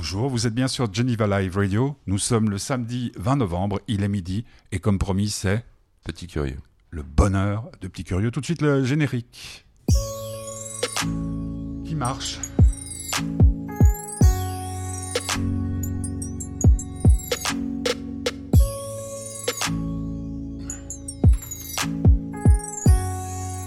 [0.00, 1.96] Bonjour, vous êtes bien sur Geneva Live Radio.
[2.06, 5.64] Nous sommes le samedi 20 novembre, il est midi, et comme promis, c'est
[6.04, 6.60] Petit curieux.
[6.90, 8.30] le bonheur de Petit Curieux.
[8.30, 9.66] Tout de suite, le générique.
[11.84, 12.38] Qui marche?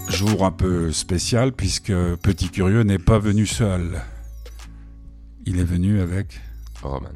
[0.07, 4.01] Jour un peu spécial puisque Petit Curieux n'est pas venu seul.
[5.45, 6.39] Il est venu avec
[6.81, 7.09] Roman.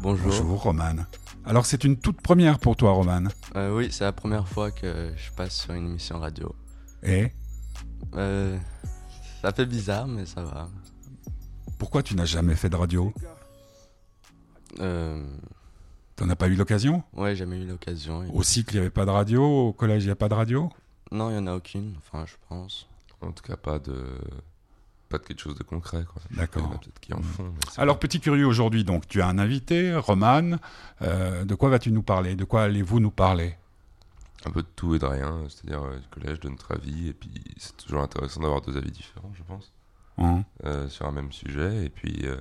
[0.00, 0.26] Bonjour.
[0.26, 0.96] Bonjour Roman.
[1.44, 3.24] Alors c'est une toute première pour toi Roman.
[3.54, 6.54] Euh, oui, c'est la première fois que je passe sur une émission radio.
[7.02, 7.32] Et?
[8.14, 8.58] Euh,
[9.42, 10.68] ça fait bizarre, mais ça va.
[11.78, 13.12] pourquoi tu n'as jamais fait de radio?
[14.80, 15.24] Euh,
[16.16, 17.02] T'en as pas eu l'occasion?
[17.12, 18.24] Ouais, j'ai jamais eu l'occasion.
[18.34, 19.68] Au cycle, il n'y avait pas de radio?
[19.68, 20.70] Au collège, il n'y a pas de radio?
[21.12, 22.88] Non, il y en a aucune, enfin, je pense.
[23.20, 24.04] En tout cas, pas de
[25.08, 26.04] pas de quelque chose de concret.
[26.32, 26.70] D'accord.
[26.70, 27.52] Peut-être qui en font.
[27.76, 30.56] Alors, petit curieux aujourd'hui, donc tu as un invité, Roman.
[31.02, 32.34] Euh, de quoi vas-tu nous parler?
[32.34, 33.56] De quoi allez-vous nous parler?
[34.44, 35.44] Un peu de tout et de rien.
[35.48, 37.08] C'est-à-dire euh, le collège de notre avis.
[37.08, 39.72] Et puis, c'est toujours intéressant d'avoir deux avis différents, je pense,
[40.18, 41.84] Hein euh, sur un même sujet.
[41.84, 42.36] Et puis, euh,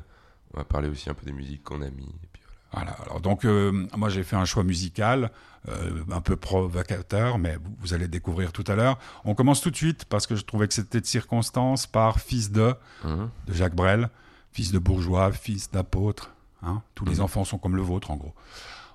[0.53, 2.03] on va parler aussi un peu des musiques qu'on a mis.
[2.03, 2.34] Et puis,
[2.75, 2.91] voilà.
[3.05, 5.31] Alors donc, euh, moi j'ai fait un choix musical,
[5.69, 8.99] euh, un peu provocateur, mais vous, vous allez découvrir tout à l'heure.
[9.23, 12.51] On commence tout de suite parce que je trouvais que c'était de circonstance par Fils
[12.51, 14.09] de Hein de Jacques Brel,
[14.51, 16.31] fils de bourgeois, fils d'apôtre.
[16.61, 16.81] hein.
[16.95, 17.21] Tous les Mhm.
[17.21, 18.33] enfants sont comme le vôtre, en gros.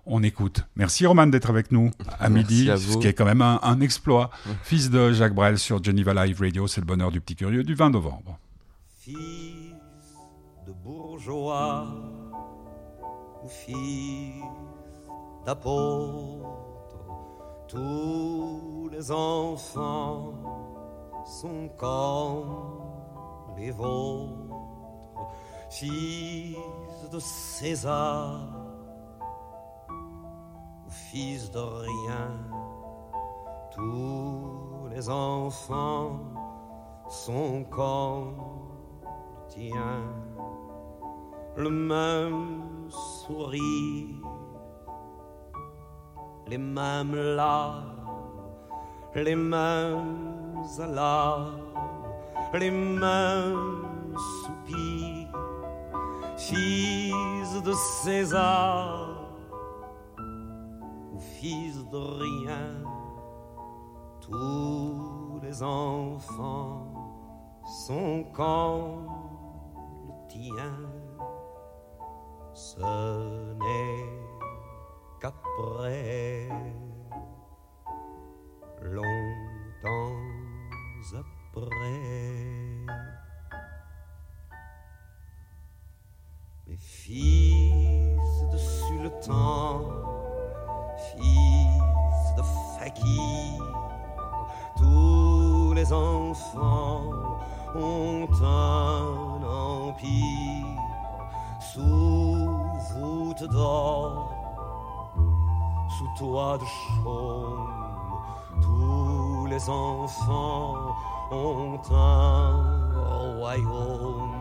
[0.06, 0.64] On écoute.
[0.76, 3.60] Merci Roman d'être avec nous à Merci midi, à ce qui est quand même un,
[3.62, 4.30] un exploit.
[4.46, 4.52] Mhm.
[4.62, 7.74] Fils de Jacques Brel sur Geneva Live Radio, c'est le bonheur du petit curieux du
[7.74, 8.38] 20 novembre.
[8.98, 9.74] Fils
[10.66, 11.86] de bourgeois
[13.48, 14.42] fils
[15.44, 16.46] d'apôtre,
[17.68, 20.32] tous les enfants
[21.24, 24.56] sont comme les vôtres.
[25.70, 26.56] Fils
[27.12, 28.40] de César
[30.86, 32.30] ou fils de rien,
[33.72, 36.18] tous les enfants
[37.08, 38.36] sont comme
[39.02, 40.02] le tien,
[41.56, 44.26] le même sourire,
[46.46, 47.96] les mêmes larmes,
[49.14, 51.60] les mêmes alarmes,
[52.54, 53.84] les mêmes
[54.42, 55.28] soupirs,
[56.36, 59.08] fils de César
[61.12, 62.90] ou fils de rien
[64.30, 66.86] tous les enfants
[67.86, 69.06] sont comme
[70.06, 70.89] le tien.
[72.52, 74.08] Ce n'est
[75.20, 76.48] qu'après,
[78.82, 80.16] longtemps
[81.14, 82.86] après,
[86.66, 88.18] mes fils
[88.52, 89.88] de sultan,
[91.12, 92.42] fils de
[92.78, 93.64] fakir,
[94.76, 97.38] tous les enfants
[97.76, 100.79] ont un empire
[101.74, 102.48] sous
[102.90, 104.28] voûte d'or,
[105.96, 107.68] sous toit de chaume.
[108.60, 110.96] Tous les enfants
[111.30, 114.34] ont un royaume,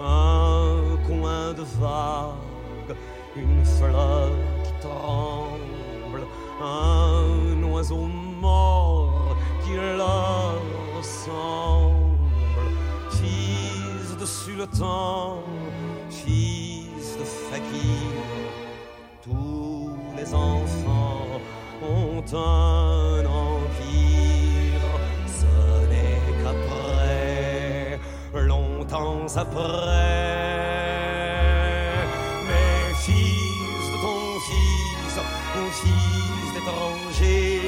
[0.00, 2.96] un coin de vague,
[3.36, 4.30] une fleur
[4.64, 6.26] qui tremble,
[6.60, 8.08] un oiseau
[8.40, 10.60] mort qui leur
[10.96, 12.08] ressemble.
[13.10, 15.38] Fils de sultan,
[16.10, 18.10] fils de fakir,
[19.22, 21.40] tous les enfants
[21.82, 24.88] ont un empire.
[25.26, 25.54] Ce
[25.90, 28.00] n'est qu'après,
[28.34, 30.18] longtemps après,
[32.48, 35.14] mes fils de ton fils,
[35.56, 37.60] mon fils d'étranger,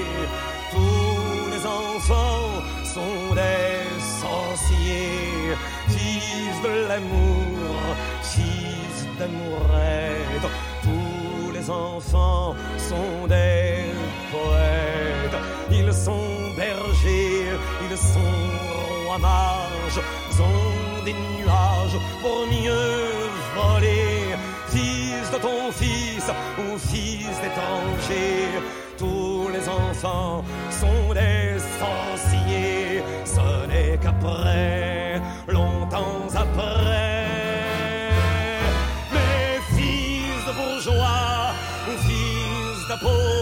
[0.72, 2.52] tous les enfants
[2.84, 3.80] sont des
[4.20, 5.56] sorciers,
[5.88, 7.78] fils de l'amour,
[8.40, 10.46] fils d'amourette,
[10.86, 12.54] tous les enfants
[12.88, 13.70] sont des
[14.32, 15.38] poètes,
[15.78, 17.52] ils sont bergers,
[17.86, 18.36] ils sont
[19.06, 20.00] rois mages,
[20.48, 23.00] ont des nuages pour mieux
[23.56, 24.36] voler,
[24.74, 26.26] fils de ton fils
[26.60, 28.34] ou fils d'étranger,
[28.98, 30.44] tous les enfants
[30.80, 33.02] sont des sorciers,
[33.34, 34.69] ce n'est qu'après,
[42.90, 43.39] fils d'apôtres,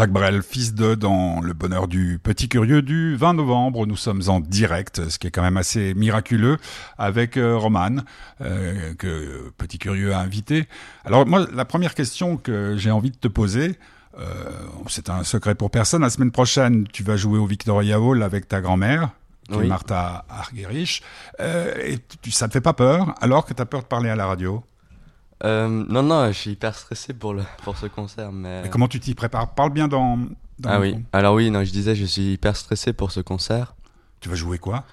[0.00, 3.86] Jacques Brel, fils de dans Le bonheur du petit curieux du 20 novembre.
[3.86, 6.56] Nous sommes en direct, ce qui est quand même assez miraculeux,
[6.96, 7.96] avec euh, Roman,
[8.40, 10.68] euh, que Petit Curieux a invité.
[11.04, 13.78] Alors moi, la première question que j'ai envie de te poser,
[14.18, 14.22] euh,
[14.88, 16.00] c'est un secret pour personne.
[16.00, 19.10] La semaine prochaine, tu vas jouer au Victoria Hall avec ta grand-mère,
[19.48, 19.66] qui est Oui.
[19.66, 21.02] Martha Argerich.
[21.38, 24.16] Et tu, ça te fait pas peur, alors que tu as peur de parler à
[24.16, 24.64] la radio?
[25.44, 28.64] Euh, non, non, je suis hyper stressé pour, le, pour ce concert, mais...
[28.70, 29.54] Comment tu t'y prépares?
[29.54, 30.18] Parle bien dans...
[30.58, 33.74] dans Ah oui, alors oui, non, je disais, je suis hyper stressé pour ce concert.
[34.20, 34.84] Tu vas jouer quoi?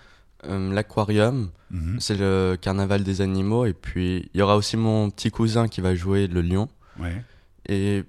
[0.45, 1.99] Euh, L'aquarium, Mhm.
[1.99, 5.81] c'est le carnaval des animaux, et puis il y aura aussi mon petit cousin qui
[5.81, 6.69] va jouer le lion.
[6.97, 7.21] Ouais.
[7.67, 8.05] Et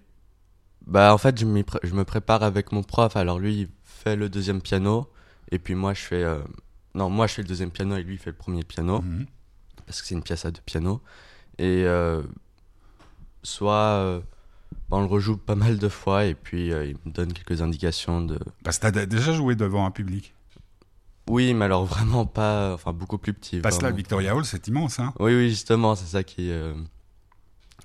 [0.87, 1.45] bah en fait, je,
[1.83, 3.17] je me prépare avec mon prof.
[3.17, 5.09] Alors lui, il fait le deuxième piano,
[5.51, 6.23] et puis moi, je fais...
[6.23, 6.39] euh,
[6.95, 9.03] Non, moi, je fais le deuxième piano, et lui, il fait le premier piano.
[9.03, 9.27] Mhm.
[9.87, 11.01] parce que c'est une pièce à deux pianos.
[11.59, 12.23] Et euh,
[13.43, 14.21] soit euh,
[14.89, 17.63] bah, on le rejoue pas mal de fois et puis euh, il me donne quelques
[17.63, 18.39] indications de.
[18.65, 20.35] Parce que t'as déjà joué devant un public.
[21.29, 22.73] Oui, mais alors vraiment pas.
[22.75, 23.61] Enfin, beaucoup plus petit.
[23.61, 23.91] Parce que là.
[23.91, 25.13] Victoria Hall, c'est immense, hein.
[25.19, 26.51] Oui, oui, justement, c'est ça qui.
[26.51, 26.75] euh,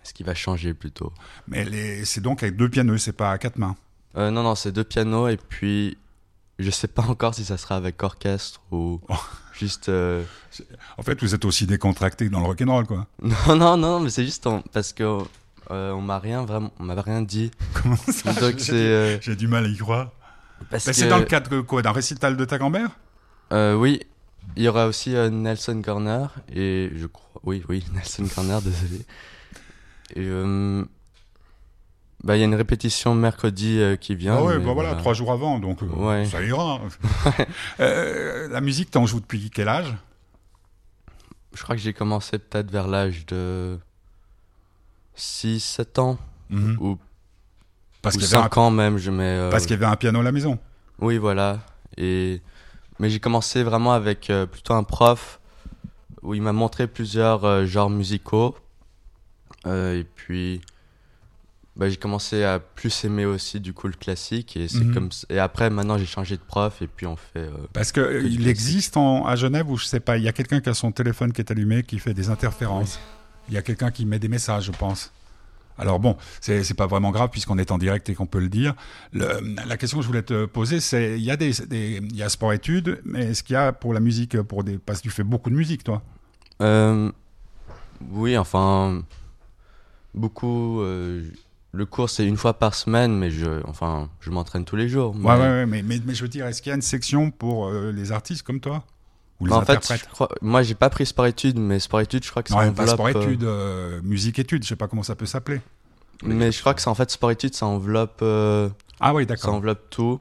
[0.03, 1.11] ce qui va changer plutôt.
[1.47, 3.75] Mais les- c'est donc avec deux pianos, c'est pas à quatre mains.
[4.17, 5.97] Euh, non, non, c'est deux pianos et puis.
[6.59, 9.01] Je sais pas encore si ça sera avec orchestre ou
[9.53, 9.89] juste.
[9.89, 10.23] euh,
[10.97, 13.07] En fait, vous êtes aussi décontracté dans le rock'n'roll, quoi.
[13.47, 15.03] Non, non, non, mais c'est juste en- parce que
[15.71, 17.51] euh, on m'a rien vraiment, on m'avait rien dit.
[17.73, 20.11] Comment ça J'ai euh, j'ai du mal à y croire.
[20.69, 22.89] parce que c'est dans le cadre quoi D'un récital de ta grand-mère?
[23.51, 24.01] Euh, oui,
[24.55, 29.05] il y aura aussi Nelson Corner et je crois, oui, oui, Nelson Corner, désolé.
[30.15, 30.21] Et
[32.23, 34.37] bah il y a une répétition mercredi euh, qui vient.
[34.37, 36.25] Ah ouais, bah voilà, trois jours avant, donc euh, Ouais.
[36.25, 36.79] ça ira.
[37.79, 39.93] Euh, la musique, t'en joues depuis quel âge?
[41.53, 43.77] Je crois que j'ai commencé peut-être vers l'âge de
[45.17, 46.17] 6-7 ans
[46.49, 46.77] Mhm.
[46.79, 46.97] ou,
[48.01, 49.47] Parce ou qu'il y, avait un- 5 ans même, je mets.
[49.51, 50.57] parce qu'il y avait un piano à la maison.
[50.99, 51.59] Oui, voilà.
[51.97, 52.41] Et
[52.99, 55.39] mais j'ai commencé vraiment avec plutôt un prof
[56.21, 58.55] où il m'a montré plusieurs genres musicaux.
[59.65, 60.61] Et puis
[61.75, 64.93] bah, j'ai commencé à plus aimer aussi du coup le classique et c'est Mhm.
[64.93, 67.99] comme et après maintenant j'ai changé de prof et puis on fait euh, Parce que
[68.01, 70.69] euh, il existe en- à Genève, ou je sais pas, il y a quelqu'un qui
[70.69, 72.99] a son téléphone qui est allumé, qui fait des interférences.
[73.49, 75.11] Il y a quelqu'un qui met des messages, je pense.
[75.79, 78.49] Alors bon, c'est c'est pas vraiment grave puisqu'on est en direct et qu'on peut le
[78.49, 78.75] dire.
[79.11, 82.15] Le- la question que je voulais te poser, c'est il y a des, des- il
[82.15, 84.99] y a sport études, mais est-ce qu'il y a pour la musique, pour des parce
[84.99, 86.03] que tu fais beaucoup de musique, toi?
[86.61, 87.11] Euh,
[88.11, 89.01] oui, enfin,
[90.13, 90.81] beaucoup.
[90.81, 91.23] euh,
[91.75, 95.15] le cours, c'est une fois par semaine, mais je, enfin, je m'entraîne tous les jours.
[95.15, 96.81] Ouais, mais- ouais, ouais, mais, mais, mais je veux dire, est-ce qu'il y a une
[96.83, 98.83] section pour euh, les artistes comme toi?
[99.39, 100.01] Ou les Mais en fait, interprètes?
[100.07, 102.75] je crois, moi, j'ai pas pris sport-études, mais sport-études, je crois que ça Non, enveloppe.
[102.75, 105.61] pas sport euh, études, euh, musique études, je sais pas comment ça peut s'appeler.
[106.23, 109.55] mais je crois que c'est en fait sport-études, ça enveloppe, euh, Ah oui, ça d'accord.
[109.55, 110.19] enveloppe tout.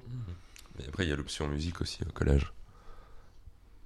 [0.82, 2.50] Et après, il y a l'option musique aussi au collège.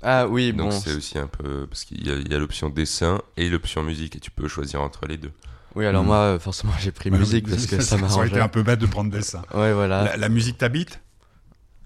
[0.02, 0.70] Ah oui, Donc bon.
[0.70, 1.66] c'est aussi un peu.
[1.66, 4.46] Parce qu'il y a, il y a l'option dessin et l'option musique, et tu peux
[4.46, 5.32] choisir entre les deux.
[5.76, 6.06] Oui, alors Hmm.
[6.06, 8.86] moi, euh, forcément, j'ai pris musique parce que ça aurait été un peu bête de
[8.86, 9.42] prendre dessin.
[9.54, 10.02] Ouais, voilà.
[10.04, 11.00] La, la musique t'habite?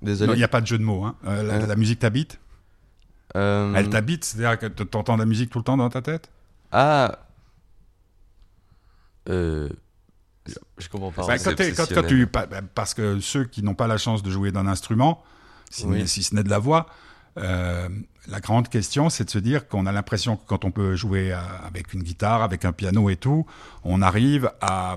[0.00, 0.32] Non, Désolé.
[0.34, 1.04] il n'y a pas de jeu de mots.
[1.04, 1.16] Hein.
[1.26, 1.66] Euh, la, Euh.
[1.66, 2.38] la musique t'habite?
[3.36, 6.30] Euh, Elle t'habite, c'est-à-dire que t'entends la musique tout le temps dans ta tête?
[6.72, 7.18] Ah.
[9.28, 9.68] Euh.
[10.78, 11.26] Je, comprends pas.
[11.26, 11.54] Bah, quand
[12.06, 15.22] tu, pa- bah, Parce que ceux qui n'ont pas la chance de jouer d'un instrument,
[15.70, 16.08] si, Oui.
[16.08, 16.86] si ce n'est de la voix,
[17.38, 17.88] euh,
[18.28, 21.32] la grande question, c'est de se dire qu'on a l'impression que quand on peut jouer
[21.32, 23.46] à- avec une guitare, avec un piano et tout,
[23.84, 24.96] on arrive à,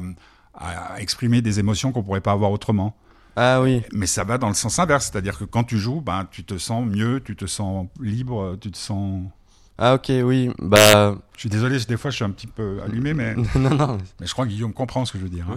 [0.55, 2.95] à exprimer des émotions qu'on pourrait pas avoir autrement.
[3.35, 3.81] Ah oui.
[3.93, 6.57] Mais ça va dans le sens inverse, c'est-à-dire que quand tu joues, ben, tu te
[6.57, 9.23] sens mieux, tu te sens libre, tu te sens...
[9.79, 10.51] Ah ok, oui.
[10.59, 11.15] Bah.
[11.33, 13.97] Je suis désolé, des fois je suis un petit peu allumé, mais, non, non.
[14.19, 15.47] mais je crois que Guillaume comprend ce que je veux dire.
[15.49, 15.55] hein.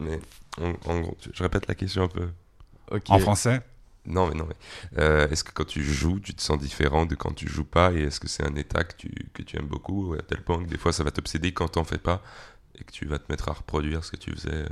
[0.00, 0.04] Un peu.
[0.04, 0.20] Mais
[0.86, 2.28] en, en gros, je répète la question un peu.
[2.90, 3.02] Ok.
[3.10, 3.60] En français?
[4.06, 4.56] Non, mais non, mais.
[4.98, 7.92] euh, est-ce que quand tu joues, tu te sens différent de quand tu joues pas?
[7.92, 10.62] Et est-ce que c'est un état que tu, que tu aimes beaucoup À tel point
[10.62, 12.22] que des fois ça va t'obséder quand t'en fais pas
[12.78, 14.68] et que tu vas te mettre à reproduire ce que tu faisais euh,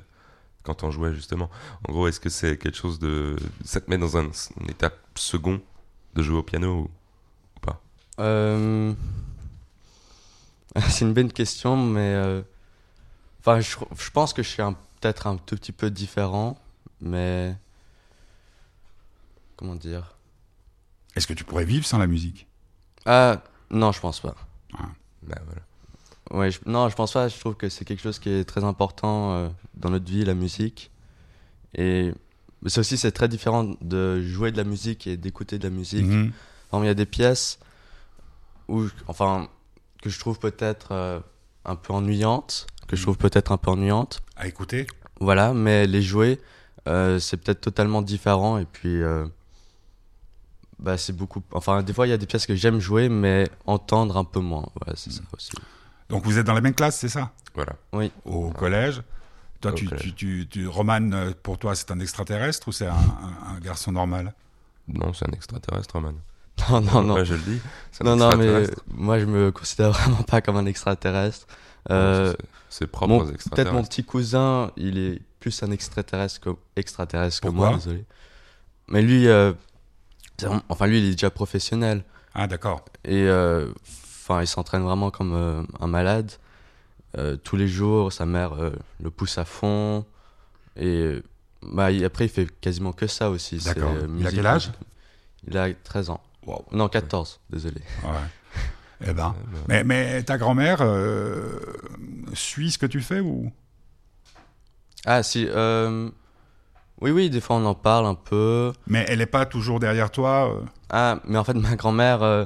[0.62, 1.50] quand t'en jouais justement?
[1.88, 3.36] En gros, est-ce que c'est quelque chose de.
[3.64, 4.30] Ça te met dans un,
[4.68, 5.60] état second
[6.14, 7.80] de jouer au piano ou, pas?
[8.20, 8.92] Euh,
[10.88, 12.42] C'est une bonne question, mais
[13.40, 14.62] enfin, je, je pense que je suis
[15.00, 16.58] peut-être un tout petit peu différent,
[17.00, 17.54] mais
[19.56, 20.16] comment dire?
[21.16, 22.46] Est-ce que tu pourrais vivre sans la musique?
[23.06, 24.34] Ah, Non, je pense pas.
[25.22, 25.62] Bah, voilà.
[26.32, 27.28] Ouais, je- non, je pense pas.
[27.28, 30.34] Je trouve que c'est quelque chose qui est très important euh, dans notre vie, la
[30.34, 30.90] musique.
[31.74, 32.12] Et
[32.62, 35.70] mais c'est aussi c'est très différent de jouer de la musique et d'écouter de la
[35.70, 36.04] musique.
[36.06, 36.32] Mhm.
[36.66, 37.58] Exemple, il y a des pièces
[38.68, 39.48] où, enfin,
[40.02, 41.20] que je trouve peut-être euh,
[41.64, 44.22] un peu ennuyantes, que je trouve peut-être un peu ennuyantes.
[44.36, 44.86] À écouter?
[45.20, 46.40] Voilà, mais les jouer,
[46.88, 48.58] euh, c'est peut-être totalement différent.
[48.58, 49.26] Et puis, euh,
[50.78, 51.42] bah, c'est beaucoup.
[51.52, 54.40] Enfin, des fois, il y a des pièces que j'aime jouer, mais entendre un peu
[54.40, 54.66] moins.
[54.80, 55.52] Voilà, c'est ça aussi.
[56.08, 57.32] Donc vous êtes dans la même classe, c'est ça?
[57.54, 57.72] Voilà.
[57.92, 58.12] Oui.
[58.24, 59.02] Au collège?
[59.60, 60.02] Toi, Au tu, collège.
[60.02, 63.92] tu, tu, tu- Roman, pour toi, c'est un extraterrestre ou c'est un, un- un garçon
[63.92, 64.34] normal?
[64.88, 66.14] Non, c'est un extraterrestre, man.
[66.70, 67.14] Non, non, non.
[67.14, 67.60] Ouais, je le dis.
[67.90, 71.46] c'est un Non, non, mais moi, je me considère vraiment pas comme un extraterrestre.
[71.90, 72.34] Euh,
[72.68, 77.40] C'est- propre mon- aux Peut-être mon petit cousin, il est plus un extraterrestre que, extraterrestre
[77.40, 78.04] que moi, désolé.
[78.88, 79.52] Mais lui, euh,
[80.68, 82.04] enfin, lui, il est déjà professionnel.
[82.34, 82.84] Ah, d'accord.
[83.04, 83.70] Et euh,
[84.24, 86.32] enfin, il s'entraîne vraiment comme euh, un malade.
[87.16, 88.52] Euh, tous les jours, sa mère
[89.00, 90.04] le pousse à fond.
[90.76, 91.22] Et
[91.62, 93.58] bah, il- après, il fait quasiment que ça aussi.
[93.58, 93.94] D'accord.
[94.18, 94.72] Il a quel âge?
[95.46, 96.20] Il a 13 ans.
[96.46, 96.64] Wow.
[96.72, 97.80] Non, 14, désolé.
[98.02, 98.10] Ouais.
[99.06, 99.34] eh ben.
[99.68, 101.58] Mais, mais ta grand-mère euh,
[102.34, 103.50] suit ce que tu fais ou?
[105.06, 105.46] Ah, si.
[105.48, 106.10] euh,
[107.00, 108.72] Oui, oui, des fois on en parle un peu.
[108.86, 110.60] Mais elle n'est pas toujours derrière toi euh,
[110.90, 112.44] Ah, mais en fait, ma grand-mère, euh,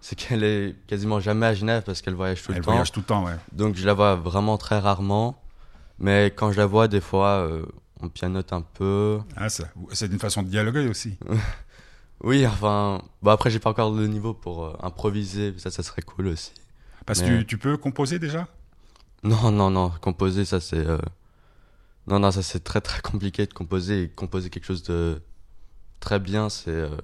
[0.00, 2.70] c'est qu'elle est quasiment jamais à Genève parce qu'elle voyage tout Elle le temps.
[2.72, 3.36] voyage tout le temps, ouais.
[3.52, 5.40] Donc je la vois vraiment très rarement.
[5.98, 7.62] Mais quand je la vois, des fois, euh,
[8.00, 9.20] on pianote un peu.
[9.36, 11.18] Ah, c'est une façon de dialoguer aussi.
[12.22, 13.00] Oui, enfin.
[13.22, 15.54] Bon, après, j'ai pas encore le niveau pour improviser.
[15.56, 16.52] Ça, ça serait cool aussi.
[17.06, 18.46] Parce que Mais- tu peux composer déjà?
[19.22, 19.90] Non, non, non.
[20.02, 20.84] Composer, ça, c'est.
[22.06, 24.04] Non, non, ça, c'est très, très compliqué de composer.
[24.04, 25.22] Et composer quelque chose de
[26.00, 26.70] très bien, c'est.
[26.70, 26.96] euh,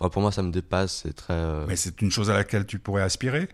[0.00, 1.02] Enfin, pour moi, ça me dépasse.
[1.04, 1.34] C'est très.
[1.34, 3.48] euh, Mais c'est une chose à laquelle tu pourrais aspirer?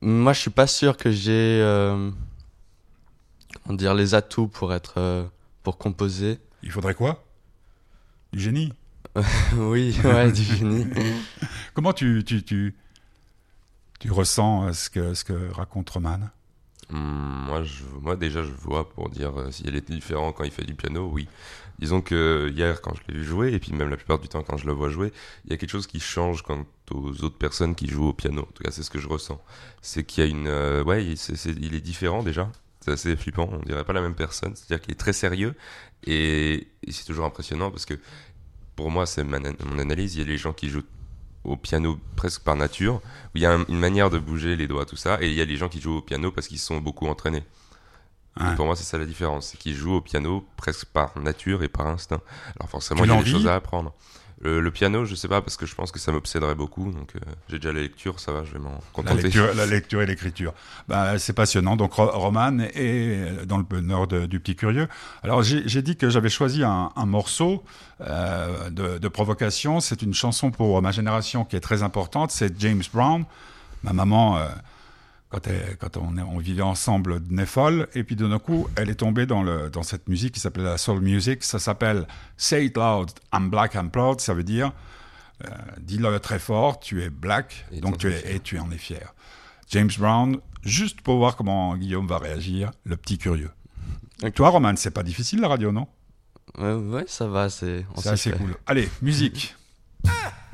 [0.00, 1.60] Moi, je suis pas sûr que j'ai.
[1.62, 2.10] euh,
[3.64, 5.30] Comment dire, les atouts pour être.
[5.62, 6.38] Pour composer.
[6.62, 7.24] Il faudrait quoi?
[8.32, 8.72] Du génie?
[9.56, 10.86] Oui, ouais, du génie.
[11.74, 12.74] Comment tu, tu, tu,
[14.00, 16.18] tu ressens ce que, ce que raconte Roman?
[16.96, 20.50] Moi, je, moi, déjà, je vois pour dire euh, si elle est différente quand il
[20.50, 21.28] fait du piano, oui.
[21.78, 24.42] Disons que hier, quand je l'ai vu jouer, et puis même la plupart du temps
[24.42, 25.12] quand je le vois jouer,
[25.44, 28.42] il y a quelque chose qui change quant aux autres personnes qui jouent au piano.
[28.42, 29.40] En tout cas, c'est ce que je ressens.
[29.80, 30.46] C'est qu'il y a une.
[30.48, 32.50] euh, ouais, c'est- il est différent déjà.
[32.80, 33.48] C'est assez flippant.
[33.52, 34.54] On dirait pas la même personne.
[34.56, 35.54] C'est-à-dire qu'il est très sérieux.
[36.04, 37.94] Et, et c'est toujours impressionnant parce que
[38.76, 40.16] pour moi, c'est mon analyse.
[40.16, 40.82] Il y a les gens qui jouent
[41.44, 44.66] au piano presque par nature, où il y a un- une manière de bouger les
[44.68, 46.58] doigts, tout ça, et il y a les gens qui jouent au piano parce qu'ils
[46.58, 47.42] sont beaucoup entraînés.
[48.40, 48.54] Ouais.
[48.56, 51.68] Pour moi, c'est ça la différence, c'est qu'ils jouent au piano presque par nature et
[51.68, 52.20] par instinct.
[52.58, 53.92] Alors forcément, il y a des choses à apprendre.
[54.42, 57.14] Le, le piano, je sais pas, parce que je pense que ça m'obséderait beaucoup, donc
[57.14, 59.22] euh, j'ai déjà la lecture, ça va, je vais m'en La contenter.
[59.22, 60.52] lecture, la lecture et l'écriture.
[60.88, 61.76] Bah, c'est passionnant.
[61.76, 64.88] Donc, Ro- Roman est dans le bonheur de- du petit curieux.
[65.22, 67.62] Alors, j'ai j'ai dit que j'avais choisi un, un morceau
[68.00, 69.78] euh, de, de provocation.
[69.78, 72.32] C'est une chanson pour ma génération qui est très importante.
[72.32, 73.24] C'est James Brown.
[73.84, 74.48] Ma maman, euh,
[75.32, 77.88] quand, elle- quand on, vivait ensemble, devenait folle.
[77.94, 80.78] Et puis, d'un coup, elle est tombée dans, le, dans cette musique qui s'appelait la
[80.78, 81.42] soul music.
[81.42, 84.20] Ça s'appelle Say It Loud, I'm Black, I'm Proud.
[84.20, 84.72] Ça veut dire,
[85.44, 85.48] euh,
[85.80, 88.34] dis-le très fort, tu es black, Et donc tu es es, fier.
[88.36, 89.14] et tu en es fier.
[89.70, 93.50] James Brown, juste pour voir comment Guillaume va réagir, le petit curieux.
[94.34, 95.88] Toi, Roman, c'est pas difficile la radio, non?
[96.58, 97.84] Ouais, ouais, ça va, c'est.
[98.04, 98.36] assez fait.
[98.36, 98.54] cool.
[98.66, 99.56] Allez, musique.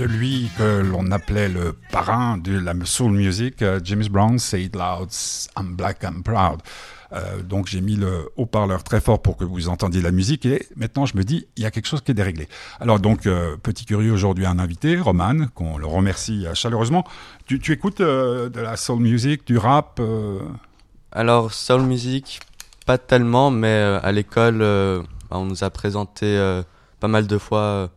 [0.00, 4.74] celui que l'on appelait le parrain de la soul music, euh, James Brown, Say It
[4.74, 5.10] Loud,
[5.58, 6.62] I'm Black, I'm Proud.
[7.12, 10.64] Euh, donc j'ai mis le haut-parleur très fort pour que vous entendiez la musique et
[10.74, 12.48] maintenant je me dis il y a quelque chose qui est déréglé.
[12.80, 17.04] Alors donc euh, petit curieux aujourd'hui un invité, Roman, qu'on le remercie chaleureusement.
[17.44, 20.00] Tu, écoutes de la soul music, du rap
[21.12, 22.40] Alors, soul music,
[22.86, 26.62] pas tellement, mais à l'école, bah, on nous a présenté
[27.00, 27.90] pas mal de fois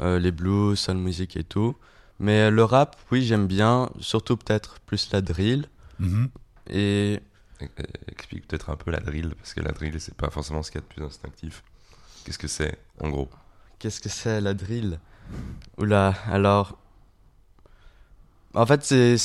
[0.00, 1.76] les blues, soul music et tout.
[2.18, 5.68] Mais euh, le rap, oui, j'aime bien, surtout peut-être plus la drill.
[6.00, 6.28] mhm.
[6.70, 7.20] Et
[7.62, 7.66] Euh,
[8.08, 10.80] Explique peut-être un peu la drill, parce que la drill, c'est pas forcément ce qu'il
[10.80, 11.62] y a de plus instinctif.
[12.24, 13.28] Qu'est-ce que c'est, en gros?
[13.78, 14.98] Qu'est-ce que c'est la drill?
[15.78, 16.78] Oula, alors.
[18.54, 19.16] En fait, c'est,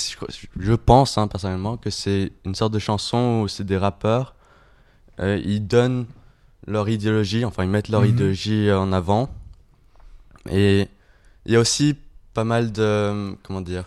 [0.60, 4.36] je pense hein, personnellement que c'est une sorte de chanson où c'est des rappeurs,
[5.20, 6.06] euh, ils donnent
[6.68, 8.10] leur idéologie, enfin ils mettent leur Mhm.
[8.10, 9.30] idéologie en avant.
[10.50, 10.88] Et
[11.46, 11.96] il y a aussi
[12.34, 13.36] pas mal de.
[13.44, 13.86] Comment dire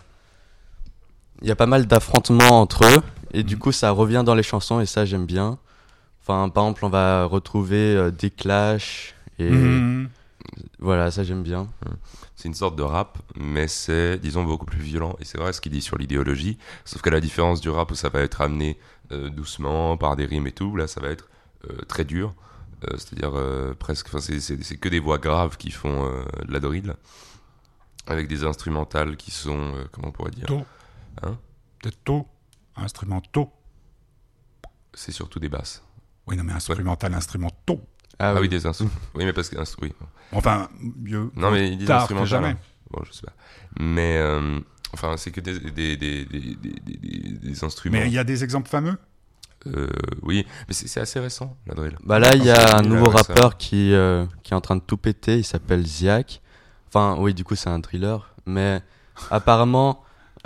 [1.41, 3.01] Il y a pas mal d'affrontements entre eux,
[3.33, 5.57] et du coup ça revient dans les chansons, et ça j'aime bien.
[6.21, 10.09] Enfin, par exemple, on va retrouver euh, des clashs, et Mhm.
[10.79, 11.67] voilà, ça j'aime bien.
[12.35, 15.15] C'est une sorte de rap, mais c'est, disons, beaucoup plus violent.
[15.19, 16.57] Et c'est vrai ce qu'il dit sur l'idéologie.
[16.83, 18.77] Sauf qu'à la différence du rap où ça va être amené
[19.11, 21.27] euh, doucement, par des rimes et tout, là, ça va être
[21.69, 22.33] euh, très dur.
[22.83, 26.23] Euh, C'est-à-dire euh, presque, enfin, c'est- c'est c'est que des voix graves qui font euh,
[26.45, 26.93] de la drill.
[28.07, 30.45] Avec des instrumentales qui sont, euh, comment on pourrait dire?
[30.45, 30.63] Tôt.
[31.23, 31.37] Hein?
[31.81, 32.27] Peut-être tôt.
[32.75, 33.51] Instrumentaux.
[34.93, 35.83] C'est surtout des basses.
[36.27, 37.81] Oui, non, mais instrumental, instrumentaux.
[38.19, 38.91] Ah, Ah, oui, des instruments.
[39.15, 39.55] oui, mais parce que.
[39.57, 39.93] instru- Oui.
[40.31, 41.31] Enfin, mieux.
[41.35, 42.27] Non, mais ils disent instrumental.
[42.27, 42.47] jamais.
[42.49, 42.57] hein.
[42.91, 43.33] Bon, je sais pas.
[43.79, 44.59] Mais, euh,
[44.93, 47.97] enfin, c'est que des, des, des, des, des, des- des- des instruments.
[47.97, 48.97] Mais il y a des exemples fameux?
[49.67, 49.87] Euh,
[50.21, 51.97] oui, mais c'est assez récent, la drill.
[52.03, 54.81] Bah là, il y a un nouveau rappeur qui, euh, qui est en train de
[54.81, 56.41] tout péter, il s'appelle Ziak.
[56.87, 58.31] Enfin, oui, du coup, c'est un thriller.
[58.45, 58.81] Mais
[59.31, 60.03] apparemment,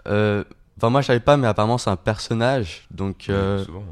[0.08, 0.44] euh,
[0.78, 2.88] enfin, moi, je savais pas, mais apparemment, c'est un personnage.
[2.92, 3.84] Donc, euh, Oui, souvent.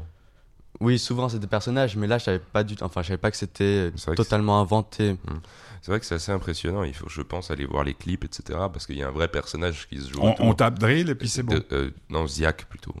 [0.80, 2.84] oui, souvent, c'est des personnages, mais là, je savais pas du tout.
[2.84, 5.16] Enfin, je savais pas que c'était que totalement inventé.
[5.82, 6.82] C'est vrai que c'est assez impressionnant.
[6.84, 8.58] Il faut, je pense, aller voir les clips, etc.
[8.72, 10.20] Parce qu'il y a un vrai personnage qui se joue.
[10.22, 11.54] on, on tape drill et puis c'est bon.
[11.54, 12.94] De- euh, non, Ziak plutôt.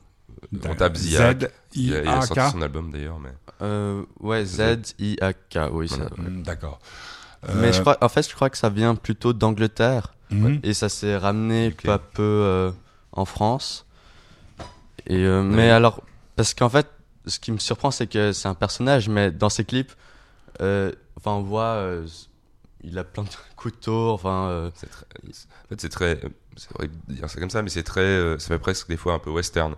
[0.64, 1.50] On tape Ziak.
[1.74, 3.32] Il a, il a sorti son album d'ailleurs, mais.
[3.60, 5.90] Euh, ouais, Z-I-A-K, oui.
[6.16, 6.78] Hmm, D'accord.
[7.54, 10.14] Mais Euh, je crois, en fait, je crois que ça vient plutôt d'Angleterre.
[10.30, 10.60] mhm.
[10.62, 12.70] Et ça s'est ramené peu à peu euh,
[13.12, 13.86] en France.
[15.06, 16.02] Et, euh, mais alors,
[16.36, 16.86] parce qu'en fait,
[17.26, 19.92] ce qui me surprend, c'est que c'est un personnage, mais dans ses clips,
[20.60, 22.06] euh, enfin, on voit, euh,
[22.82, 26.20] il a plein de couteaux, enfin, euh, C'est très, en fait, c'est très.
[26.56, 28.38] C'est vrai de dire ça comme ça, mais c'est très.
[28.38, 29.74] Ça fait presque des fois un peu western.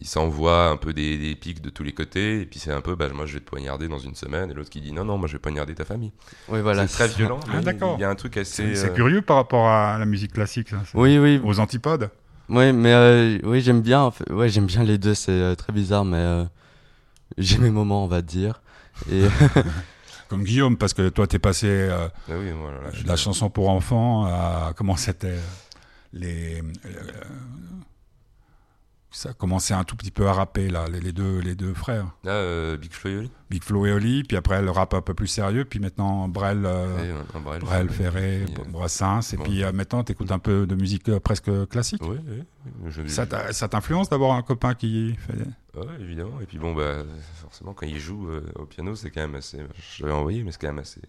[0.00, 2.80] Il s'envoie un peu des, des pics de tous les côtés, et puis c'est un
[2.80, 5.04] peu, bah, moi je vais te poignarder dans une semaine, et l'autre qui dit non,
[5.04, 6.12] non, moi je vais poignarder ta famille.
[6.48, 6.86] oui, voilà.
[6.86, 7.96] c'est très violent, Ah, d'accord.
[7.98, 8.74] il y a un truc assez.
[8.74, 10.82] C'est euh, curieux par rapport à la musique classique, ça.
[10.84, 12.10] C'est- Oui, oui, Aux antipodes.
[12.48, 14.30] oui, mais euh, oui, j'aime bien, en fait.
[14.32, 16.44] ouais, j'aime bien les deux, c'est euh, très bizarre, mais euh,
[17.38, 18.60] j'ai mes moments, on va dire.
[19.10, 19.24] Et
[20.28, 23.08] Comme Guillaume, parce que toi, t'es passé euh, ah oui, voilà, là, je de suis-
[23.08, 24.72] la chanson pour enfants à.
[24.76, 25.40] Comment c'était euh,
[26.12, 26.62] les.
[29.10, 32.06] Ça commençait un tout petit peu à rapper, là, les, les deux, les deux frères.
[32.24, 35.00] Là, euh, Big Flo et Oli Big Flo et Oli, puis après le rap un
[35.00, 37.60] peu plus sérieux, puis maintenant Brel, euh, Ouais, un- un Brel.
[37.62, 39.44] Brel Ferré, Brassens, et bon.
[39.44, 42.02] puis euh, maintenant t'écoutes un peu de musique euh, presque classique.
[42.04, 43.08] Oui, oui.
[43.10, 43.26] Ça
[43.68, 45.78] t'influence d'avoir un copain qui fait.
[45.78, 46.40] Ouais, évidemment.
[46.42, 47.04] Et puis bon, bah,
[47.40, 49.58] forcément, quand il joue euh, au piano, c'est quand même assez.
[49.96, 51.00] Je l'avais envoyé, mais c'est quand même assez.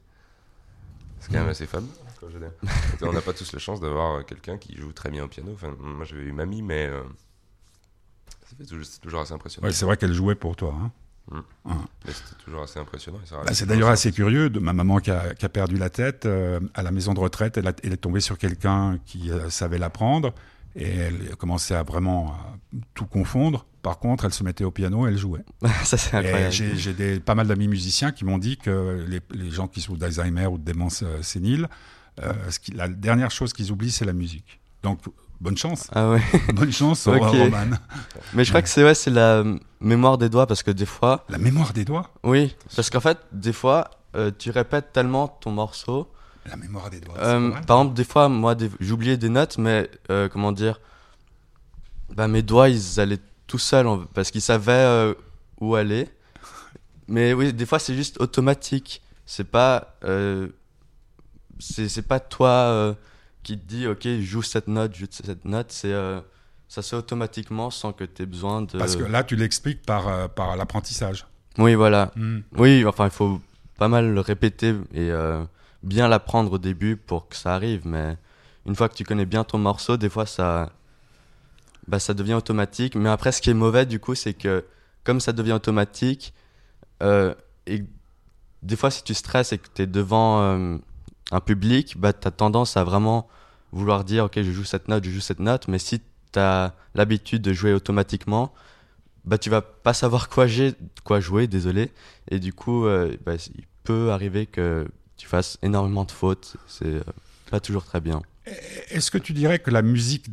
[1.19, 1.67] C'est quand même assez
[2.21, 2.51] je veux dire.
[3.01, 5.51] on n'a pas tous la chance d'avoir euh, quelqu'un qui joue très bien au piano.
[5.53, 7.01] Enfin, moi, j'avais eu mamie, mais euh,
[8.29, 8.38] ça fait toujours-
[8.83, 9.67] c'est toujours assez impressionnant.
[9.67, 10.75] Ouais, c'est vrai qu'elle jouait pour toi.
[10.81, 10.91] hein.
[11.31, 13.19] Mais c'était toujours assez impressionnant.
[13.31, 16.25] Bah, c'est d'ailleurs assez curieux de ma maman qui a, qui a perdu la tête
[16.25, 17.57] euh, à la maison de retraite.
[17.57, 20.33] Elle, a- elle est tombée sur quelqu'un qui euh, savait l'apprendre
[20.75, 22.33] et elle a commencé à vraiment
[22.73, 23.67] euh, tout confondre.
[23.83, 25.43] Par contre, elle se mettait au piano et elle jouait.
[25.83, 26.51] ça, c'est incroyable.
[26.75, 30.47] J'ai pas mal d'amis musiciens qui m'ont dit que les, les gens qui souffrent d'Alzheimer
[30.47, 31.67] ou de démence euh, sénile,
[32.23, 34.59] euh, ce qui- la dernière chose qu'ils oublient, c'est la musique.
[34.81, 34.99] Donc,
[35.41, 35.87] bonne chance.
[35.93, 36.21] Ah ouais.
[36.53, 37.15] Bonne chance, Ok.
[37.21, 37.77] Roman.
[38.33, 39.43] Mais je crois que c'est ouais, c'est la
[39.79, 42.09] mémoire des doigts parce que des fois, La mémoire des doigts?
[42.23, 46.11] Oui, parce qu'en fait, des fois, euh, tu répètes tellement ton morceau.
[46.45, 47.15] La mémoire des doigts.
[47.19, 50.79] Euh, par exemple, des fois, moi, des- j'oubliais des notes, mais euh, comment dire,
[52.13, 55.13] bah, mes doigts, ils allaient tout seuls en- parce qu'ils savaient euh,
[55.61, 56.07] où aller.
[57.07, 59.01] Mais oui, des fois, c'est juste automatique.
[59.25, 59.95] C'est pas,
[61.59, 62.95] c'est c'est pas toi
[63.43, 65.71] qui te dis, ok, joue cette note, joue cette note.
[65.71, 66.19] C'est euh,
[66.67, 68.77] ça se fait automatiquement sans que tu aies besoin de.
[68.77, 71.25] Parce que là, tu l'expliques par, euh, par l'apprentissage.
[71.57, 72.11] Oui, voilà.
[72.15, 72.39] Hmm.
[72.57, 73.41] Oui, enfin, il faut
[73.77, 75.43] pas mal le répéter et euh,
[75.83, 77.81] bien l'apprendre au début pour que ça arrive.
[77.85, 78.17] Mais
[78.65, 80.71] une fois que tu connais bien ton morceau, des fois ça,
[81.87, 82.95] bah, ça devient automatique.
[82.95, 84.65] Mais après, ce qui est mauvais du coup, c'est que
[85.03, 86.33] comme ça devient automatique,
[87.01, 87.83] et
[88.61, 90.79] des fois si tu stresses et que tu es devant
[91.31, 93.27] un public, bah, tu as tendance à vraiment
[93.71, 95.99] vouloir dire ok je joue cette note, je joue cette note, mais si
[96.31, 98.53] tu as l'habitude de jouer automatiquement,
[99.25, 100.47] bah tu vas pas savoir quoi,
[101.03, 101.91] quoi jouer, désolé,
[102.31, 104.87] et du coup euh, bah, il peut arriver que
[105.17, 107.01] tu fasses énormément de fautes, c'est euh,
[107.51, 108.21] pas toujours très bien.
[108.89, 110.25] Est-ce que tu dirais que la musique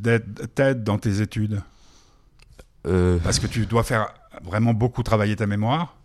[0.54, 1.60] t'aide dans tes études?
[2.86, 5.96] Euh, Parce que tu dois faire vraiment beaucoup travailler ta mémoire,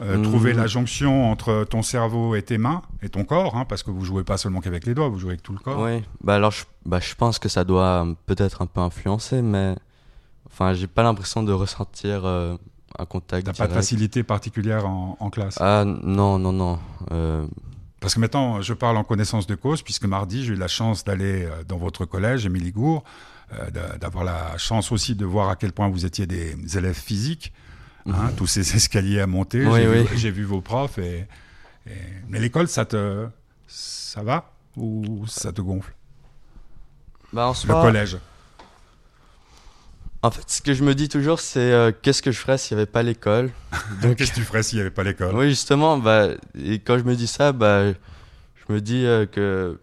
[0.00, 3.82] euh, trouver la jonction entre ton cerveau et tes mains et ton corps, hein, parce
[3.82, 5.80] que vous jouez pas seulement qu'avec les doigts, vous jouez avec tout le corps.
[5.80, 9.40] Oui, bah alors je, bah, je pense que ça doit euh, peut-être un peu influencer,
[9.40, 9.76] mais
[10.50, 12.56] enfin j'ai pas l'impression de ressentir euh,
[12.98, 15.58] un contact T'as pas de facilité particulière en, en classe?
[15.60, 16.78] Ah non, non, non.
[17.12, 17.46] Euh,
[18.00, 21.04] Parce que maintenant, je parle en connaissance de cause, puisque mardi, j'ai eu la chance
[21.04, 23.02] d'aller dans votre collège, Émilie Gour,
[23.72, 27.52] d'a- d'avoir la chance aussi de voir à quel point vous étiez des élèves physiques,
[28.06, 29.60] hein, tous ces escaliers à monter.
[29.60, 29.68] Mhm.
[29.72, 30.02] Oui, j'ai, oui.
[30.04, 30.98] Vu, j'ai vu vos profs.
[30.98, 31.26] Et,
[31.86, 31.90] et-
[32.28, 33.26] Mais l'école, ça te,
[33.66, 35.92] ça va ou ça te gonfle?
[37.32, 38.18] Bah en Le collège.
[40.22, 42.76] en fait, ce que je me dis toujours, c'est euh, qu'est-ce que je ferais s'il
[42.76, 43.50] y avait pas l'école?
[44.02, 45.34] Donc, qu'est-ce que tu ferais s'il n'y avait pas l'école?
[45.34, 49.78] Oui, justement, bah, et quand je me dis ça, bah, je me dis euh, que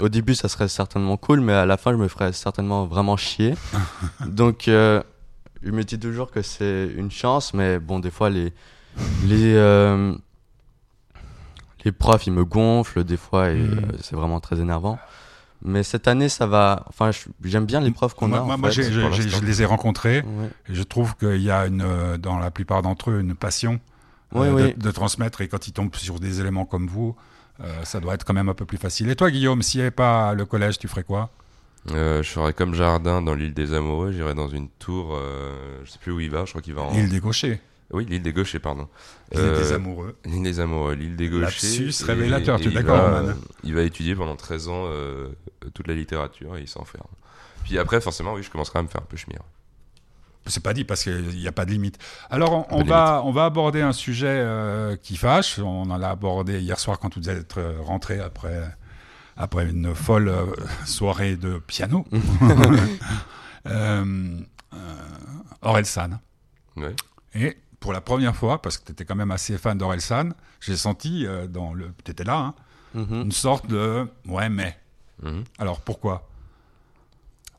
[0.00, 3.16] au début, ça serait certainement cool, mais à la fin, je me ferais certainement vraiment
[3.16, 3.54] chier.
[4.26, 5.02] Donc, euh,
[5.64, 8.52] je me dis toujours que c'est une chance, mais bon, des fois, les,
[9.24, 10.14] les, euh,
[11.84, 13.78] les profs, ils me gonflent, des fois, et Mhm.
[13.92, 14.98] euh, c'est vraiment très énervant.
[15.62, 16.84] Mais cette année, ça va.
[16.88, 17.10] Enfin,
[17.42, 18.40] j'aime bien les profs qu'on a.
[18.42, 20.50] moi, moi, fait, je les ai rencontrés Ouais.
[20.68, 23.80] et je trouve qu'il y a une, euh, dans la plupart d'entre eux une passion
[24.36, 24.74] euh, oui.
[24.74, 27.14] De, de transmettre et quand ils tombent sur des éléments comme vous,
[27.84, 29.08] ça doit être quand même un peu plus facile.
[29.08, 31.30] Et toi, Guillaume, s'il n'y avait pas le collège, tu ferais quoi?
[31.90, 35.90] Euh, je ferais comme Jardin dans l'île des Amoureux, j'irais dans une tour, euh, je
[35.90, 36.92] sais plus où il va, je crois qu'il va en...
[36.94, 37.60] L'île des gauchers,
[37.92, 38.88] Oui, l'île des Gauchers, pardon.
[39.32, 40.16] l'île Euh, des amoureux.
[40.24, 41.42] L'île des Amoureux, l'île des Gauchers.
[41.44, 45.28] Lapsus révélateur, tu es d'accord, Il va étudier pendant 13 ans euh,
[45.74, 47.06] toute la littérature et il s'enferme.
[47.64, 49.40] Puis après, forcément, oui, je commencerai à me faire un peu chemir.
[50.46, 51.98] C'est pas dit parce qu'il n'y a pas de limite.
[52.28, 55.58] Alors, on, va, on va aborder un sujet euh, qui fâche.
[55.58, 58.62] On en a abordé hier soir quand vous êtes euh, rentré après,
[59.36, 60.46] après une folle euh,
[60.84, 62.04] soirée de piano.
[63.66, 64.40] euh,
[64.74, 64.76] euh,
[65.62, 66.20] Orelsan.
[66.76, 66.94] Ouais.
[67.34, 70.76] Et pour la première fois, parce que tu étais quand même assez fan d'Orelsan, j'ai
[70.76, 71.92] senti euh, dans le.
[72.04, 72.54] Tu étais là, hein,
[72.94, 73.22] Mhm.
[73.22, 74.06] une sorte de.
[74.26, 74.78] Ouais, mais.
[75.22, 75.44] Mhm.
[75.58, 76.28] Alors pourquoi?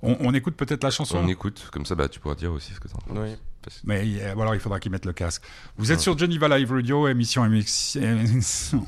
[0.02, 2.74] On, on écoute peut-être la chanson On écoute, comme ça bah, tu pourras dire aussi
[2.74, 3.18] ce que t'en penses.
[3.18, 3.36] Oui.
[3.62, 5.42] Parce- Mais euh, alors il faudra qu'ils mettent le casque.
[5.78, 8.86] Vous êtes sur Geneva Live Radio, émission émission.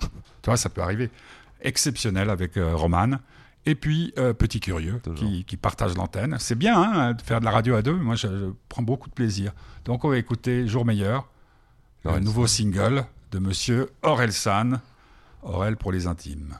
[0.00, 0.06] tu
[0.44, 1.10] vois, ça peut arriver.
[1.60, 3.18] Exceptionnel avec euh, Roman.
[3.68, 6.36] Et puis, euh, Petit Curieux, qui, qui partage l'antenne.
[6.38, 7.96] C'est bien hein, de faire de la radio à deux.
[7.96, 9.52] Moi, je, je prends beaucoup de plaisir.
[9.84, 11.28] Donc, on va écouter Jour meilleur,
[12.04, 14.80] le nouveau single de monsieur Orelsan.
[15.42, 16.58] Aurel pour les intimes.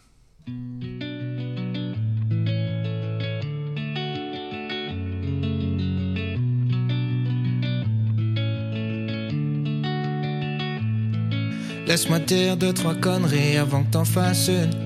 [11.86, 14.85] Laisse-moi dire deux, trois conneries avant que t'en fasses une.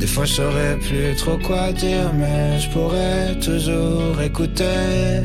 [0.00, 5.20] Des fois je saurais plus trop quoi dire, mais je pourrais toujours écouter.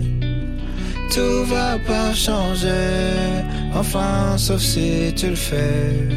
[1.14, 3.42] Tout va pas changer,
[3.74, 6.10] enfin sauf si tu le fais.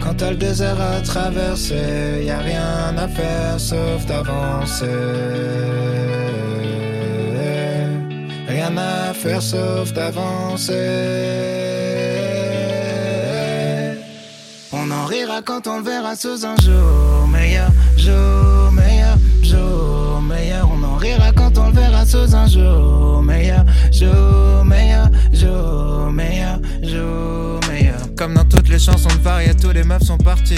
[0.00, 4.86] Quand t'as le désert à traverser, y a rien à faire sauf d'avancer.
[8.48, 10.72] Rien à faire sauf d'avancer.
[14.72, 20.68] On en rira quand on verra sous un jour meilleur, jour meilleur, jour meilleur.
[20.72, 26.58] On en rira quand on le verra sous un jour meilleur, jour meilleur, jour meilleur,
[26.82, 28.00] jour meilleur.
[28.16, 30.54] Comme dans toutes les chansons de tous les meufs sont partis.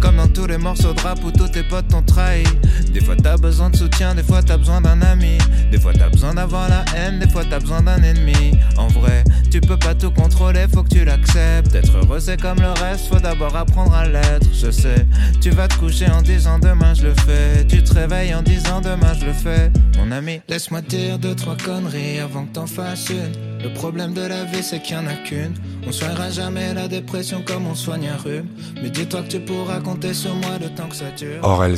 [0.00, 2.44] Comme dans tous les morceaux de rap où tous tes potes t'ont trahi.
[2.92, 5.38] Des fois t'as besoin de soutien, des fois t'as besoin d'un ami.
[5.70, 8.58] Des fois t'as besoin d'avoir la haine, des fois t'as besoin d'un ennemi.
[8.76, 11.74] En vrai, tu peux pas tout contrôler, faut que tu l'acceptes.
[11.74, 14.46] Être heureux c'est comme le reste, faut d'abord apprendre à l'être.
[14.52, 15.06] Je sais,
[15.40, 17.66] tu vas te coucher en disant demain je le fais.
[17.66, 19.72] Tu te réveilles en disant demain je le fais.
[19.96, 23.32] Mon ami, laisse-moi dire deux, trois conneries avant que t'en fasses une.
[23.62, 25.54] Le problème de la vie c'est qu'il y en a qu'une.
[25.86, 28.46] On soignera jamais la dépression comme on soigne un rhume.
[28.82, 31.44] Mais dis-toi que tu pourras compter sur moi le temps que ça dure.
[31.44, 31.76] À la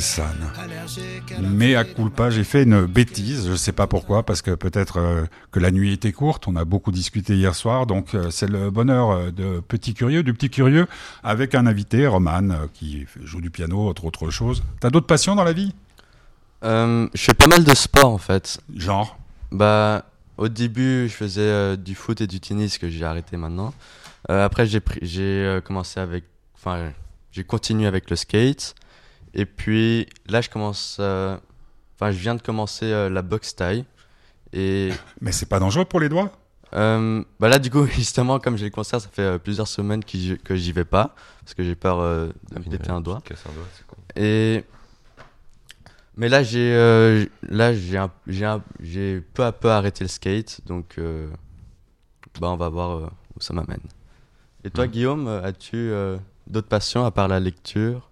[1.41, 5.25] Mais à culpa, j'ai fait une bêtise, je sais pas pourquoi, parce que peut-être euh,
[5.51, 8.71] que la nuit était courte, on a beaucoup discuté hier soir, donc euh, c'est le
[8.71, 10.87] bonheur euh, de Petit Curieux, du Petit Curieux,
[11.23, 14.63] avec un invité, Roman, qui joue du piano, autre autre chose.
[14.79, 15.73] T'as d'autres passions dans la vie?
[16.63, 18.59] Euh, je fais pas mal de sport en fait.
[18.75, 19.17] Genre?
[19.51, 20.05] Bah,
[20.37, 23.73] au début, je faisais euh, du foot et du tennis que j'ai arrêté maintenant.
[24.29, 24.81] Euh, après, j'ai
[25.45, 26.25] euh, commencé avec,
[26.55, 26.91] enfin,
[27.31, 28.75] j'ai continué avec le skate.
[29.33, 31.37] Et puis là, je commence, euh,
[31.95, 33.85] enfin, je viens de commencer euh, la boxe taille.
[34.53, 36.31] Et Mais c'est pas dangereux pour les doigts?
[36.73, 40.03] Euh, bah là, du coup, justement, comme j'ai le concert, ça fait euh, plusieurs semaines
[40.03, 42.99] que j'y- que j'y vais pas parce que j'ai peur euh, de me péter un
[43.01, 43.21] doigt.
[44.17, 44.21] Un.
[44.21, 44.63] Et
[46.17, 50.07] mais là j'ai euh, là j'ai un- j'ai un- j'ai peu à peu arrêté le
[50.07, 51.29] skate donc euh,
[52.41, 53.79] bah on va voir euh, où ça m'amène.
[54.63, 54.91] Et toi Mhm.
[54.91, 56.17] Guillaume, as-tu euh,
[56.47, 58.09] d'autres passions à part la lecture?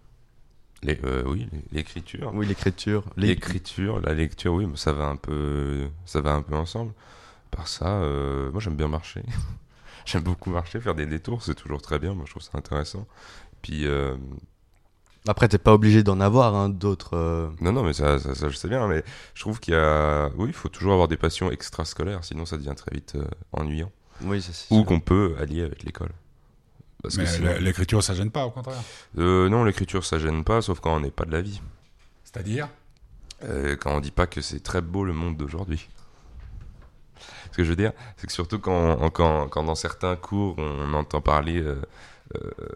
[0.83, 2.31] Les- euh, oui, l'écriture.
[2.33, 3.03] Oui, l'écriture.
[3.17, 6.93] L'écriture, la lecture, oui, mais ça va un peu, ça va un peu ensemble.
[7.51, 9.23] Par ça, euh, moi j'aime bien marcher.
[10.05, 12.13] j'aime beaucoup marcher, faire des détours, c'est toujours très bien.
[12.13, 13.07] Moi je trouve ça intéressant.
[13.61, 13.85] Puis
[15.27, 17.51] Après t'es pas obligé d'en avoir hein, d'autres.
[17.61, 18.87] non, non, mais ça, ça, ça, je sais bien.
[18.87, 19.03] Mais
[19.33, 22.57] je trouve qu'il y a, oui, il faut toujours avoir des passions extrascolaires, sinon ça
[22.57, 23.17] devient très vite
[23.51, 23.91] ennuyant.
[24.21, 26.11] Oui, c'est Ou qu'on peut allier avec l'école.
[27.01, 28.81] Parce Mais l'écriture, ça gêne pas, au contraire.
[29.17, 31.61] Euh, non, l'écriture ça gêne pas, sauf quand on n'est pas de la vie.
[32.23, 32.69] C'est-à-dire?
[33.43, 35.87] Euh, quand on dit pas que c'est très beau le monde d'aujourd'hui.
[37.51, 40.93] Ce que je veux dire, c'est que surtout quand, quand, quand dans certains cours on
[40.93, 41.81] entend parler euh,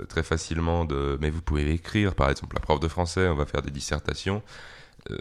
[0.08, 3.45] très facilement de mais vous pouvez écrire, par exemple la prof de français, on va
[3.45, 4.41] faire des dissertations.
[5.12, 5.17] Euh,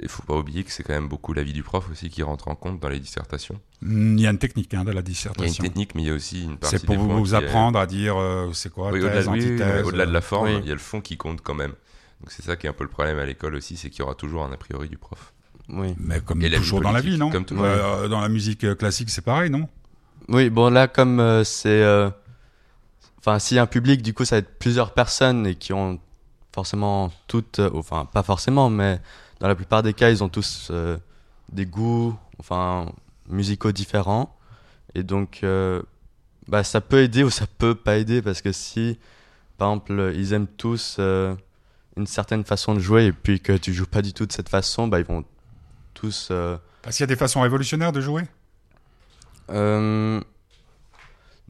[0.00, 2.48] Il faut pas oublier que c'est quand même beaucoup l'avis du prof aussi qui rentre
[2.48, 3.58] en compte dans les dissertations.
[3.82, 5.64] Hmm, Il y a une technique hein, de la Il y a une dissertation.
[5.64, 7.86] technique, mais il y a aussi une partie C'est pour des vous, est- apprendre à
[7.86, 9.74] dire euh, c'est quoi Oui, thèse, au-delà de, oui, oui, antithèse.
[9.74, 10.60] ouais, au-delà de la forme, Oui.
[10.62, 11.72] il y a le fond qui compte quand même.
[12.20, 14.02] Donc c'est ça qui est un peu le problème à l'école aussi, c'est qu'il y
[14.02, 15.32] aura toujours un a priori du prof.
[15.68, 15.94] Oui.
[15.98, 17.56] Mais comme Et toujours dans la vie, non comme tout.
[17.58, 19.68] Euh, Dans la musique euh, classique, c'est pareil, non
[20.28, 22.10] Oui, bon là comme euh, c'est euh,
[23.18, 25.72] enfin s'il y a un public du coup ça va être plusieurs personnes et qui
[25.72, 25.98] ont
[26.52, 29.00] forcément toutes euh, enfin pas forcément mais
[29.40, 30.98] dans la plupart des cas ils ont tous euh,
[31.52, 32.92] des goûts enfin
[33.28, 34.36] musicaux différents.
[34.94, 35.82] Et donc euh,
[36.48, 38.98] bah ça peut aider ou ça peut pas aider parce que si
[39.56, 41.34] par exemple ils aiment tous euh,
[41.96, 44.48] une certaine façon de jouer et puis que tu joues pas du tout de cette
[44.48, 45.24] façon bah ils vont
[45.94, 46.32] tous
[46.82, 48.24] Parce qu'il y a des façons révolutionnaires de jouer?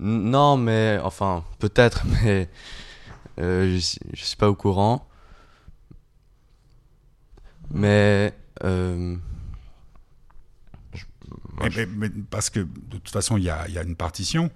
[0.00, 2.48] Non, mais enfin, peut-être, mais
[3.40, 5.06] je, suis- je suis pas au courant.
[7.72, 9.16] Mais euh,
[11.58, 13.82] Moi, mais, mais- mais parce que de toute façon, il y a, il y a
[13.82, 14.50] une partition.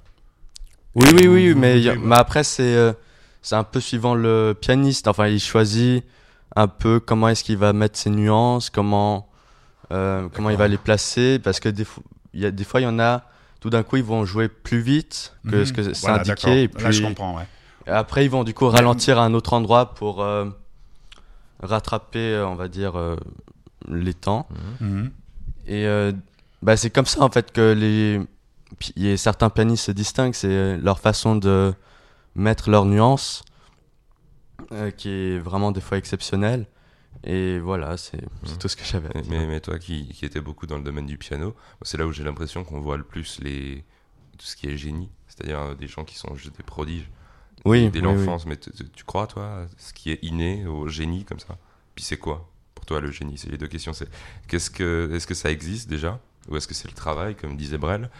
[0.95, 2.93] oui, oui, oui, vous- mais, vous y a- pouvez- mais après c'est euh,
[3.43, 5.07] c'est un peu suivant le pianiste.
[5.07, 6.05] Enfin, il choisit
[6.57, 9.29] un peu comment est-ce qu'il va mettre ses nuances, comment
[9.93, 12.81] euh, comment il va les placer, parce que des fois, il y a des fois
[12.81, 13.25] il y en a.
[13.61, 15.65] Tout d'un coup, ils vont jouer plus vite que Mhm.
[15.65, 16.65] ce que c'est Voilà, indiqué.
[16.65, 17.47] Et puis, Là, je comprends, ouais.
[17.87, 20.47] Et après, ils vont du coup ralentir à un autre endroit pour euh,
[21.63, 23.17] rattraper, euh, on va dire, euh,
[23.89, 24.47] les temps.
[24.81, 25.11] Mhm.
[25.67, 26.13] Et euh,
[26.63, 28.21] bah, c'est comme ça, en fait, que les...
[28.79, 31.75] pi- il y a certains pianistes se distinguent, c'est leur façon de
[32.35, 33.45] mettre leurs nuances,
[34.73, 36.67] euh, qui est vraiment des fois exceptionnelle.
[37.23, 38.59] Et voilà, c'est Mhm.
[38.61, 39.31] tout ce que j'avais à Mais, dire.
[39.33, 42.13] mais, mais toi qui, qui étais beaucoup dans le domaine du piano, c'est là où
[42.13, 43.85] j'ai l'impression qu'on voit le plus les,
[44.37, 47.09] tout ce qui est génie, c'est-à-dire des gens qui sont juste des prodiges
[47.65, 48.33] Oui, dès oui, oui.
[48.33, 48.47] l'enfance.
[48.47, 51.59] Mais tu- tu tu crois, toi, ce qui est inné au génie comme ça?
[51.95, 53.39] Puis c'est quoi pour toi le génie?
[53.39, 53.93] C'est les deux questions.
[53.93, 54.09] C'est
[54.49, 56.21] qu'est-ce que, est-ce que ça existe déjà?
[56.49, 58.11] Ou est-ce que c'est le travail, comme disait Brel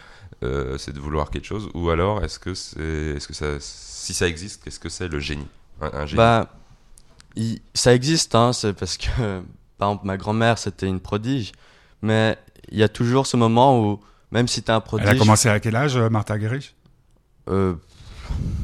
[0.43, 1.69] euh, C'est de vouloir quelque chose?
[1.75, 2.79] Ou alors est-ce que, c'est,
[3.17, 5.47] est-ce que ça, si ça existe, qu'est-ce que c'est le génie?
[5.81, 6.17] Un, un génie?
[6.17, 6.49] Bah,
[7.35, 9.07] il- ça existe, hein, c'est parce que,
[9.79, 11.53] par exemple, ma grand-mère, c'était une prodige,
[12.01, 12.37] mais
[12.71, 15.49] il y a toujours ce moment où, même si t'es un prodige, Elle a commencé
[15.49, 16.75] à quel âge, euh, Martha Gerich
[17.49, 17.75] euh,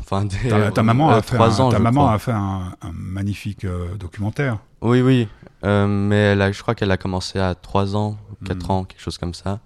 [0.01, 2.13] enfin, des, Ta, ta maman, a, fait un, ans, ta je maman crois.
[2.13, 4.57] a fait un, un magnifique euh, documentaire.
[4.81, 5.27] Oui, oui,
[5.63, 8.71] euh, mais je crois qu'elle a commencé à 3 ans, 4 Mhm.
[8.71, 9.59] ans, quelque chose comme ça.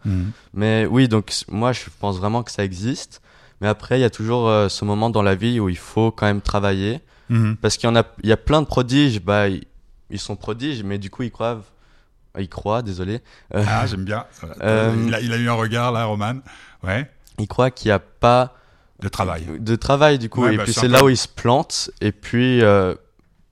[0.53, 3.21] Mais oui, donc moi, je pense vraiment que ça existe,
[3.61, 6.11] Mais après, il y a toujours euh, ce moment dans la vie où il faut
[6.11, 6.99] quand même travailler.
[7.29, 7.55] Mhm.
[7.61, 10.83] Parce qu'il y en a, il y a plein de prodiges, bah, ils, sont prodiges,
[10.83, 11.61] mais du coup, ils croient,
[12.37, 13.21] ils croient, désolé,
[13.55, 14.25] Euh, Ah, j'aime bien.
[14.61, 16.35] Il, a, il a eu un regard là, Roman.
[16.83, 18.53] Ouais, ils croient qu'il n'y a pas
[19.05, 19.45] de travail.
[19.59, 20.43] de travail, du coup.
[20.43, 22.95] Ouais, et bah, puis c'est là où ils se plantent, et puis, euh,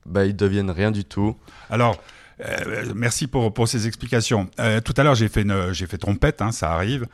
[0.04, 1.36] bah, ils deviennent rien du tout.
[1.70, 1.96] Alors,
[2.40, 4.50] euh, merci pour, pour ces explications.
[4.58, 7.06] Euh, tout à l'heure, j'ai fait, une, j'ai fait trompette, hein, ça arrive,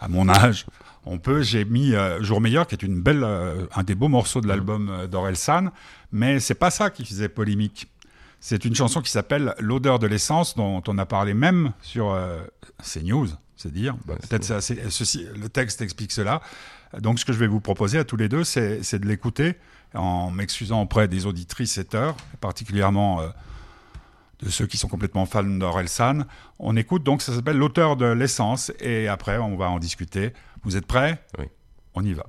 [0.00, 0.64] à mon âge.
[1.04, 4.40] On peut, j'ai mis euh, Jour meilleur, qui est une belle, un des beaux morceaux
[4.40, 5.68] de l'album d'Orelsan,
[6.12, 7.88] mais c'est pas ça qui faisait polémique.
[8.40, 12.18] C'est une chanson qui s'appelle L'odeur de l'essence, dont on a parlé même sur
[12.82, 13.96] CNews, c'est dire.
[14.06, 16.40] Bah, Peut-être ceci, le texte explique cela.
[17.00, 19.54] Donc, ce que je vais vous proposer à tous les deux, c'est de l'écouter
[19.94, 23.28] en m'excusant auprès des auditrices et heures, particulièrement euh,
[24.40, 26.24] de ceux qui sont complètement fans d'Orelsan.
[26.58, 30.32] On écoute donc, ça s'appelle L'auteur de l'essence, et après, on va en discuter.
[30.64, 31.22] Vous êtes prêts?
[31.38, 31.46] Oui.
[31.94, 32.26] On y va.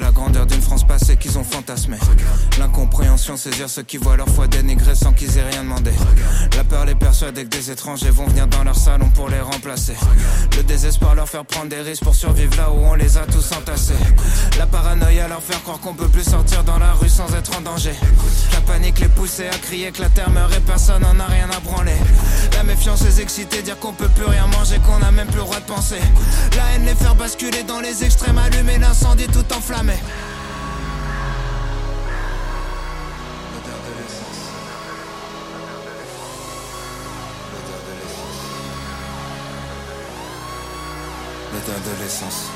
[0.00, 1.98] La grandeur d'une France passée qu'ils ont fantasmée.
[2.58, 5.92] L'incompréhension saisir ceux qui voient leur foi dénigrée sans qu'ils aient rien demandé.
[6.56, 9.94] La peur les persuader que des étrangers vont venir dans leur salon pour les remplacer.
[10.56, 13.52] Le désespoir leur faire prendre des risques pour survivre là où on les a tous
[13.52, 13.92] entassés.
[14.58, 17.60] La paranoïa leur faire croire qu'on peut plus sortir dans la rue sans être en
[17.60, 17.94] danger.
[18.54, 21.50] La panique les pousser à crier que la terre meurt et personne n'en a rien
[21.54, 21.96] à branler.
[22.56, 25.42] La méfiance les exciter, dire qu'on peut plus rien manger, qu'on a même plus le
[25.42, 26.00] droit de penser.
[26.56, 29.92] La haine les faire basculer dans les extrêmes, allumer l'incendie tout enflammé.
[41.52, 42.55] L'odeur de l'essence.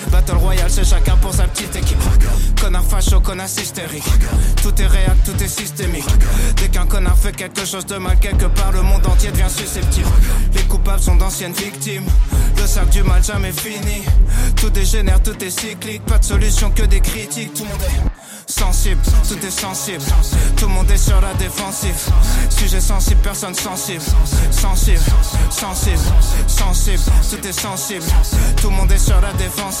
[0.09, 2.01] Battle Royale, c'est chacun pour sa petite équipe.
[2.59, 4.09] Connard facho, connasse hystérique.
[4.61, 6.07] Tout est réel, tout est systémique.
[6.57, 10.09] Dès qu'un connard fait quelque chose de mal, quelque part, le monde entier devient susceptible.
[10.53, 12.05] Les coupables sont d'anciennes victimes.
[12.57, 14.03] Le sac du mal jamais fini.
[14.55, 16.03] Tout dégénère, tout est cyclique.
[16.05, 17.53] Pas de solution que des critiques.
[17.53, 20.03] Tout le monde est sensible, tout est sensible.
[20.57, 21.95] Tout le monde est sur la défensive.
[22.49, 24.03] Sujet sensible, personne sensible.
[24.51, 24.99] Sensible,
[25.49, 25.97] sensible,
[26.47, 28.05] sensible, tout est sensible.
[28.61, 29.80] Tout le monde est sur la défensive.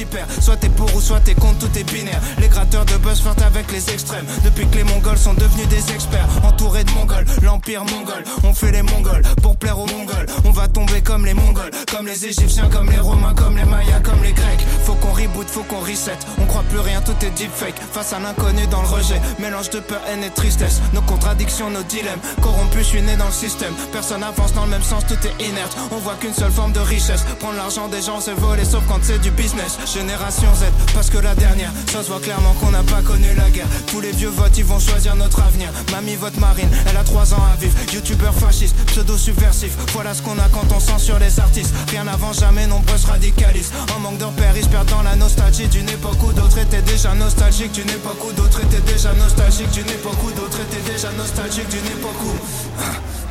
[0.39, 2.21] Soit t'es pour ou soit t'es contre, tout est binaire.
[2.39, 4.25] Les gratteurs de buzz flirtent avec les extrêmes.
[4.43, 6.27] Depuis que les mongols sont devenus des experts.
[6.43, 8.23] Entourés de mongols, l'empire mongol.
[8.43, 10.25] On fait les mongols pour plaire aux mongols.
[10.45, 13.99] On va tomber comme les mongols, comme les égyptiens, comme les romains, comme les mayas,
[13.99, 14.65] comme les grecs.
[14.85, 16.17] Faut qu'on reboot, faut qu'on reset.
[16.39, 17.75] On croit plus rien, tout est deepfake.
[17.93, 19.21] Face à l'inconnu dans le rejet.
[19.39, 20.81] Mélange de peur, haine et tristesse.
[20.93, 22.19] Nos contradictions, nos dilemmes.
[22.41, 23.73] Corrompus, je suis né dans le système.
[23.91, 25.77] Personne avance dans le même sens, tout est inerte.
[25.91, 27.23] On voit qu'une seule forme de richesse.
[27.39, 29.77] Prendre l'argent des gens, c'est voler, sauf quand c'est du business.
[29.93, 30.63] Génération Z,
[30.93, 33.67] parce que la dernière, ça se voit clairement qu'on n'a pas connu la guerre.
[33.87, 35.69] Tous les vieux votes, ils vont choisir notre avenir.
[35.91, 37.75] Mamie vote marine, elle a 3 ans à vivre.
[37.93, 39.73] Youtubeur fasciste, pseudo subversif.
[39.93, 41.73] Voilà ce qu'on a quand on censure les artistes.
[41.89, 43.73] Rien n'avance jamais, nombreuses radicalistes.
[43.95, 46.81] En manque de repères, ils se perdent dans la nostalgie d'une époque où d'autres étaient
[46.81, 47.73] déjà nostalgiques.
[47.73, 49.71] D'une époque où d'autres étaient déjà nostalgiques.
[49.71, 51.69] D'une époque où d'autres étaient déjà nostalgiques.
[51.69, 53.30] D'une époque où.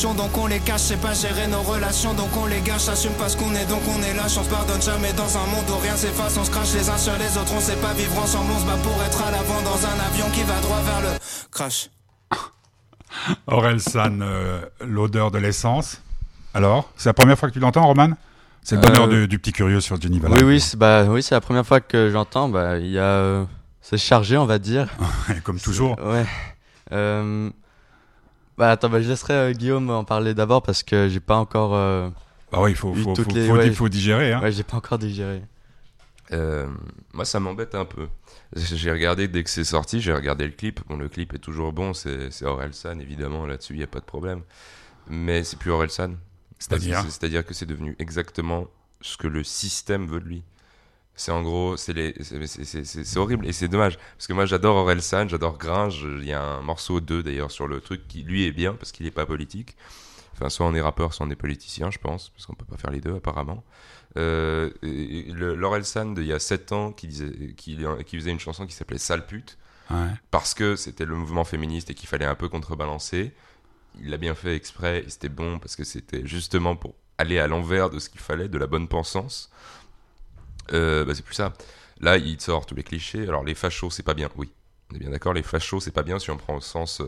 [0.01, 0.81] passions, donc on les cache.
[0.81, 2.87] C'est pas gérer nos relations, donc on les gâche.
[2.87, 4.37] Assume parce qu'on est, donc on est lâche.
[4.37, 6.37] On se pardonne jamais dans un monde où rien s'efface.
[6.37, 8.51] On se crache les uns sur les autres, on sait pas vivre ensemble.
[8.55, 11.19] On se bat pour être à l'avant dans un avion qui va droit vers le
[11.51, 11.89] crash.
[13.47, 16.01] Aurel San, euh, l'odeur de l'essence.
[16.53, 18.09] Alors, c'est la première fois que tu l'entends, Roman?
[18.63, 21.21] C'est le bonheur Euh, du, du petit curieux sur Jenny Oui, oui, c'est bah, oui,
[21.23, 22.49] c'est la première fois que j'entends.
[22.49, 23.45] Bah, il y a, euh,
[23.81, 24.87] c'est chargé, on va dire.
[25.43, 25.95] Comme toujours.
[25.99, 26.25] Ouais.
[28.61, 31.73] Bah, attends, bah, je laisserai euh, Guillaume en parler d'abord parce que j'ai pas encore,
[31.73, 32.09] euh,
[32.51, 33.71] Bah oui, il faut, Vu faut, toutes faut- les- faut- ouais.
[33.71, 34.33] faut digérer.
[34.33, 34.39] Hein.
[34.43, 35.41] ouais, j'ai pas encore digéré.
[36.31, 36.67] Euh,
[37.11, 38.07] moi, ça m'embête un peu.
[38.55, 40.79] J'ai regardé dès que c'est sorti, j'ai regardé le clip.
[40.87, 43.99] Bon, le clip est toujours bon, c'est c'est Orelsan, évidemment, là-dessus, il n'y a pas
[43.99, 44.41] de problème.
[45.07, 46.11] Mais c'est plus Orelsan.
[46.59, 48.67] C'est-à-dire C'est- C'est-à-dire que c'est devenu exactement
[49.01, 50.43] ce que le système veut de lui.
[51.21, 51.93] C'est en gros, c'est
[53.15, 53.99] horrible et c'est dommage.
[54.17, 56.07] Parce que moi, j'adore Orelsan, j'adore Gringe.
[56.17, 58.91] Il y a un morceau 2 d'ailleurs sur le truc qui, lui, est bien parce
[58.91, 59.75] qu'il n'est pas politique.
[60.33, 62.77] Enfin, soit on est rappeur, soit on est politicien, je pense, parce qu'on peut pas
[62.77, 63.63] faire les deux apparemment.
[64.17, 68.65] Euh, le- L'Orelsan d'il y a 7 ans qui, disait, qui, qui faisait une chanson
[68.65, 69.59] qui s'appelait Sale pute,
[69.91, 69.97] Ouais.
[70.31, 73.31] parce que c'était le mouvement féministe et qu'il fallait un peu contrebalancer.
[74.01, 77.45] Il l'a bien fait exprès et c'était bon parce que c'était justement pour aller à
[77.45, 79.51] l'envers de ce qu'il fallait, de la bonne pensance.
[80.73, 81.53] Euh, bah, c'est plus ça.
[81.99, 83.27] Là, il sort tous les clichés.
[83.27, 84.29] Alors, les fachos, c'est pas bien.
[84.35, 84.51] Oui,
[84.91, 85.33] on est bien d'accord.
[85.33, 87.05] Les fachos, c'est pas bien si on prend au sens euh,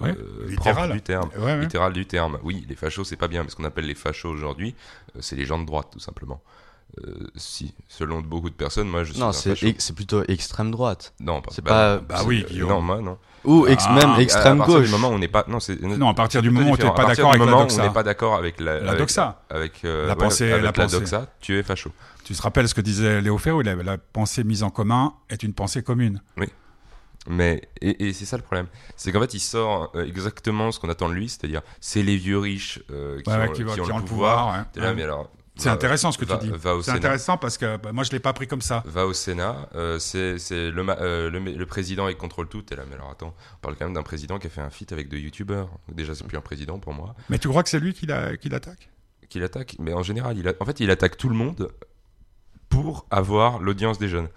[0.00, 0.92] Ouais, euh, littéral.
[0.92, 1.28] du terme.
[1.36, 1.60] Ouais, ouais.
[1.60, 2.38] Littéral du terme.
[2.42, 3.42] Oui, les fachos, c'est pas bien.
[3.42, 4.74] Mais ce qu'on appelle les fachos aujourd'hui,
[5.16, 6.40] euh, c'est les gens de droite, tout simplement.
[7.06, 9.54] Euh, si, selon beaucoup de personnes, moi, je suis Non, c'est
[9.94, 11.14] plutôt extrême droite.
[11.20, 12.68] Non, pas, c'est bah, pas- Bah c'est- oui, euh, Guillaume.
[12.68, 13.18] Non, moi, non.
[13.44, 14.86] Ou ex- Ah, même à- extrême à partir gauche.
[14.86, 15.44] du moment où on n'est pas.
[15.48, 15.80] Non, c'est.
[15.80, 17.80] Non, à partir du moment où tu n'es pas À d'accord avec la doxa.
[17.82, 18.94] on n'est pas d'accord avec la.
[18.94, 19.42] Doxa.
[19.50, 20.98] Avec, euh, La ouais, pensée- avec la pensée.
[21.00, 21.90] doxa, tu es facho.
[22.24, 25.42] Tu te rappelles ce que disait Léo Ferrou, la, la pensée mise en commun est
[25.42, 26.22] une pensée commune.
[27.28, 28.66] Mais et, et c'est ça le problème,
[28.96, 32.16] c'est qu'en fait il sort euh, exactement ce qu'on attend de lui, c'est-à-dire c'est les
[32.16, 34.64] vieux riches euh, qui, Ouais, ont, ouais, qui qui, ont qui le pouvoir.
[34.76, 36.52] mais alors, C'est intéressant ce que va- tu dis.
[36.82, 38.82] C'est intéressant parce que bah, moi je l'ai pas pris comme ça.
[38.86, 42.62] Va au Sénat, euh, c'est le, euh, le, le président il contrôle tout.
[42.62, 44.70] T'es là, mais alors attends, on parle quand même d'un président qui a fait un
[44.70, 45.68] feat avec deux youtubeurs.
[45.92, 47.14] Déjà c'est plus un président pour moi.
[47.28, 48.88] Mais tu crois que c'est lui qui l'a- qui l'attaque?
[49.28, 51.68] Qui l'attaque, mais en général, il a- en fait il attaque tout le monde
[52.72, 54.28] pour avoir l'audience des jeunes.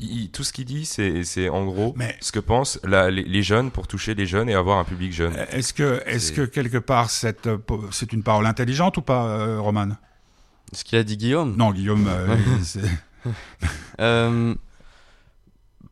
[0.00, 3.10] Il- il- tout ce qu'il dit, c'est c'est en gros Mais- ce que pensent la-
[3.10, 5.34] les, les jeunes pour toucher les jeunes et avoir un public jeune.
[5.50, 7.58] Est-ce que, est-ce que quelque part cette, euh,
[7.92, 9.90] c'est une parole intelligente ou pas, euh, Roman?
[10.72, 11.54] Ce qu'il a dit Guillaume?
[11.56, 12.80] Non, Guillaume, euh, c'est-
[14.00, 14.54] Euh,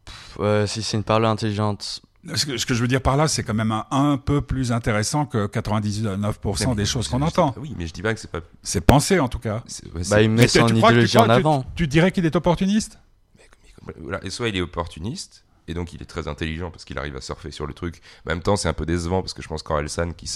[0.04, 2.02] pff, euh, si c'est une parole intelligente.
[2.34, 4.40] Ce que, ce que je veux dire par là, c'est quand même un, un peu
[4.40, 7.54] plus intéressant que 99% des choses qu'on entend.
[7.58, 8.40] Oui, mais je dis pas que c'est pas.
[8.62, 9.62] C'est pensé en tout cas.
[9.66, 10.90] c'est- ouais, Bah, il met Mais tu- son tu crois
[11.24, 11.64] en avant.
[11.74, 12.98] Tu dirais qu'il est opportuniste?
[13.38, 13.48] Mais-
[13.86, 14.24] mais- voilà.
[14.24, 17.20] Et soit il est opportuniste, et donc il est très intelligent parce qu'il arrive à
[17.20, 18.00] surfer sur le truc.
[18.24, 20.30] Mais en même temps, c'est un peu décevant parce que je pense qu'Orelsan, qui-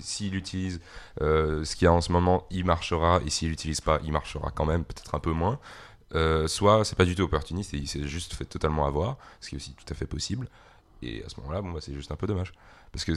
[0.00, 0.80] s'il utilise
[1.20, 4.12] euh, ce qu'il y a en ce moment, il marchera, et s'il l'utilise pas, il
[4.12, 5.58] marchera quand même, peut-être un peu moins.
[6.16, 9.48] Euh, soit c'est pas du tout opportuniste et il s'est juste fait totalement avoir, ce
[9.48, 10.48] qui est aussi tout à fait possible.
[11.02, 12.52] Et à ce moment-là, bon, bah, c'est juste un peu dommage.
[12.92, 13.12] Parce que.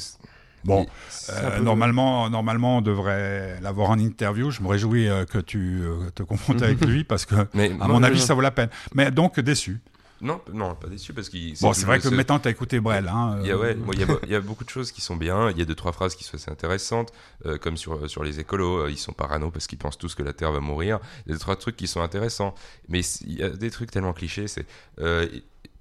[0.66, 0.86] Bon,
[1.30, 4.50] Euh, peu- normalement, normalement, on devrait l'avoir en interview.
[4.50, 7.88] Je me réjouis euh, que tu euh, te confrontes avec lui parce que, Mais à
[7.90, 8.70] mon avis, ça vaut la peine.
[8.94, 9.82] Mais donc déçu.
[10.22, 11.54] Non, non, pas déçu parce qu'il.
[11.60, 13.10] Bon, c'est vrai que c'est- maintenant, tu as écouté Brel.
[13.10, 14.94] Hein, Il y, a, ouais, moi, il, y a, il y a beaucoup de choses
[14.94, 15.50] qui sont bien.
[15.52, 17.12] Il y a deux, trois phrases qui sont assez intéressantes,
[17.60, 18.88] comme sur, sur les écolos.
[18.88, 21.00] Ils sont parano parce qu'ils pensent tous que la Terre va mourir.
[21.26, 22.56] Il y a deux, trois trucs qui sont intéressants.
[22.88, 24.48] Mais il y a des trucs tellement clichés.
[24.48, 24.66] C'est,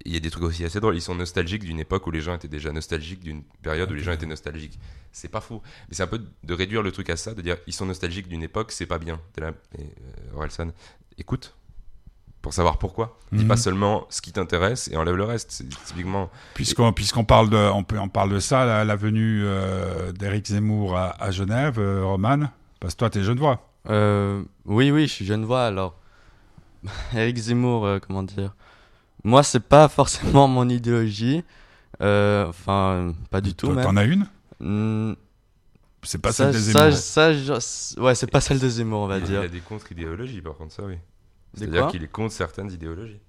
[0.05, 0.95] il y a des trucs aussi assez drôles.
[0.95, 4.03] Ils sont nostalgiques d'une époque où les gens étaient déjà nostalgiques, d'une période où les
[4.03, 4.79] gens étaient nostalgiques.
[5.11, 5.61] C'est pas faux.
[5.89, 8.27] Mais c'est un peu de réduire le truc à ça, de dire ils sont nostalgiques
[8.27, 9.19] d'une époque, c'est pas bien.
[9.33, 10.69] T'es là, et, euh, Orelsan,
[11.17, 11.55] écoute.
[12.41, 13.17] Pour savoir pourquoi.
[13.31, 13.47] Dis Mhm.
[13.47, 15.49] pas seulement ce qui t'intéresse et enlève le reste.
[15.51, 16.29] C'est typiquement.
[16.55, 20.47] Puisqu'on puisqu'on parle de on, peut, on parle de ça, la, la venue euh, d'Éric
[20.47, 22.49] Zemmour à, à Genève, euh, Roman,
[22.81, 23.69] parce que toi, tu es genevois.
[23.89, 25.97] Euh, oui, oui, je suis genevois alors.
[27.15, 28.53] Eric Zemmour, euh, comment dire?
[29.23, 31.43] Moi, c'est pas forcément mon idéologie.
[32.01, 33.67] Euh, enfin, pas du tout.
[33.73, 34.27] T'en as une?
[34.59, 35.13] Hmm,
[36.01, 36.97] C'est pas ça, celle des ça, Zemmour.
[36.97, 39.41] ça, je- ouais, c'est pas celle de Zemmour, on va Il dire.
[39.41, 40.95] a des contre-idéologies, par contre, ça oui.
[41.53, 43.19] Des C'est-à-dire qu'il est contre certaines idéologies.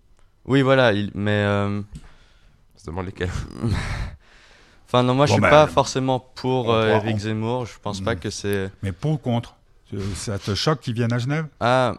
[0.47, 3.31] Oui, voilà, il, mais euh, On se demande lesquelles.
[4.87, 7.67] enfin non, moi je Bon, suis ben, pas forcément pour euh, Eric on- Zemmour.
[7.67, 8.19] Je pense pas Mm.
[8.21, 9.57] que c'est Mais pour ou contre?
[9.93, 11.47] Euh, Ça te choque qu'il vienne à Genève?
[11.61, 11.95] Ah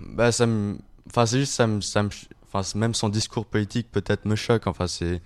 [0.00, 0.78] bah ça me,
[1.10, 2.10] enfin c'est juste ça me, ça me,
[2.52, 4.66] enfin même son discours politique peut-être me choque.
[4.66, 5.20] Enfin c'est,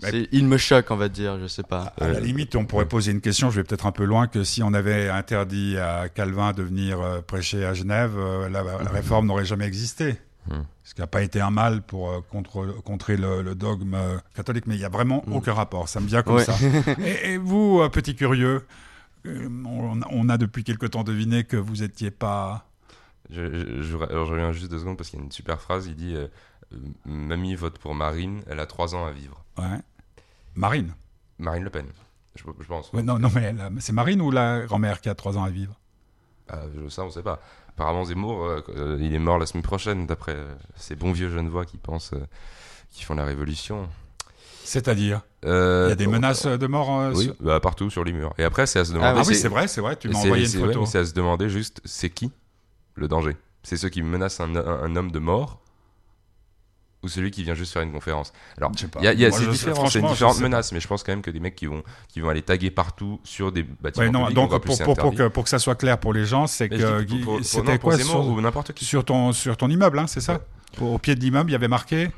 [0.00, 1.92] Bah, c'est- il me choque, on va dire, je sais pas.
[2.00, 4.44] À la limite, on pourrait poser une question, je vais peut-être un peu loin, que
[4.44, 8.90] si on avait interdit à Calvin de venir euh, prêcher à Genève, euh, la, la
[8.90, 10.16] réforme n'aurait jamais existé.
[10.48, 10.62] Hmm.
[10.84, 14.16] Ce qui n'a pas été un mal pour euh, contre- contrer le, le dogme euh,
[14.34, 15.88] catholique, mais il n'y a vraiment aucun rapport.
[15.88, 16.44] Ça me vient comme Ouais.
[16.44, 16.54] ça.
[17.04, 18.64] et, et vous, euh, petit curieux,
[19.26, 22.64] euh, on, on a depuis quelque temps deviné que vous n'étiez pas.
[23.30, 25.86] Je, reviens juste deux secondes parce qu'il y a une super phrase.
[25.86, 26.28] Il dit euh,
[26.72, 29.44] euh, Mamie vote pour Marine, elle a trois ans à vivre.
[29.58, 29.78] Ouais.
[30.54, 30.94] Marine.
[31.38, 31.86] Marine Le Pen,
[32.34, 32.92] je, je pense.
[32.92, 35.78] Ouais, non, non, mais c'est Marine ou la grand-mère qui a trois ans à vivre?
[36.48, 37.40] Ah, ça, on sait pas.
[37.68, 40.36] Apparemment, Zemmour, euh, euh, il est mort la semaine prochaine, d'après
[40.76, 42.14] ces bons vieux Genevois qui pensent
[42.90, 43.88] qu'ils font la révolution.
[44.64, 45.22] C'est-à-dire?
[45.44, 48.12] Euh, Il y a des menaces de mort euh, Oui, sur- bah, partout sur les
[48.12, 48.34] murs.
[48.38, 49.20] Et après, c'est à se demander.
[49.20, 50.86] Ah oui, c'est- vrai, c'est vrai, tu m'as envoyé une ouais, photo.
[50.86, 52.32] c'est à se demander juste, c'est qui?
[52.98, 55.60] Le danger C'est ceux qui menacent un, un- un homme de mort
[57.04, 59.38] ou celui qui vient juste faire une conférence Alors, il y a, y a- Moi,
[59.40, 62.28] je différentes menaces, mais je pense quand même que des mecs qui vont, qui vont
[62.28, 65.44] aller taguer partout sur des bâtiments Ouais, non, publics, donc pour, plus pour, que, pour
[65.44, 67.06] que ça soit clair pour les gens, c'est que
[67.42, 68.84] c'était quoi Zemmour sur, ou n'importe qui.
[68.84, 70.40] sur ton, sur ton immeuble, hein, c'est ça
[70.80, 72.10] Au au pied de l'immeuble, il y avait marqué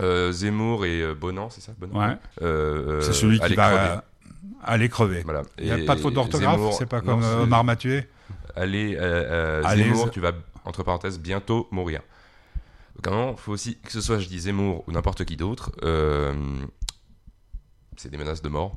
[0.00, 2.16] Euh, Zemmour et euh, Bonan, c'est ça Bonan Ouais.
[2.42, 3.90] Euh, C'est celui qui va crever.
[3.90, 3.96] euh,
[4.64, 5.22] aller crever.
[5.24, 5.42] Voilà.
[5.58, 8.04] Il n'y a pas de faute d'orthographe, c'est pas comme euh, Omar Mathieu.
[8.56, 10.32] Allez, euh, euh, Allez, Zemmour, tu vas,
[10.64, 12.00] entre parenthèses, bientôt mourir.
[12.96, 15.24] Donc, à un moment, il faut aussi, que ce soit, je dis Zemmour ou n'importe
[15.24, 16.34] qui d'autre, euh,
[17.96, 18.76] c'est des menaces de mort.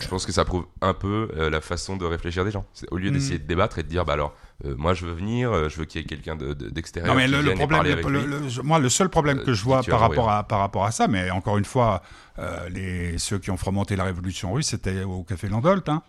[0.00, 2.64] Je pense que ça prouve un peu euh, la façon de réfléchir des gens.
[2.74, 3.14] C'est- Au lieu Mm.
[3.14, 5.78] d'essayer de débattre et de dire, bah alors, euh, moi je veux venir, euh, je
[5.78, 7.92] veux qu'il y ait quelqu'un de- de- d'extérieur Non, mais qui le, problème, parler le-
[7.94, 8.26] avec le- lui.
[8.44, 10.38] le- je- moi, le seul problème Euh, que je vois par rapport, mourir.
[10.38, 12.02] à, par rapport à ça, mais encore une fois,
[12.38, 16.02] euh, les, ceux qui ont fomenté la révolution russe, c'était au Café Landolt, hein,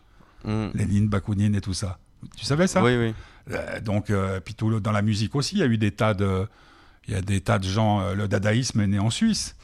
[0.45, 0.67] Mm.
[0.75, 1.97] Lénine, Bakounine et tout ça.
[2.37, 3.13] Tu savais ça Oui, oui.
[3.51, 5.91] Euh, donc, euh, puis tout le- dans la musique aussi, il y a eu des
[5.91, 6.47] tas de,
[7.07, 8.01] il y a des tas de gens.
[8.01, 9.55] euh, le dadaïsme est né en Suisse.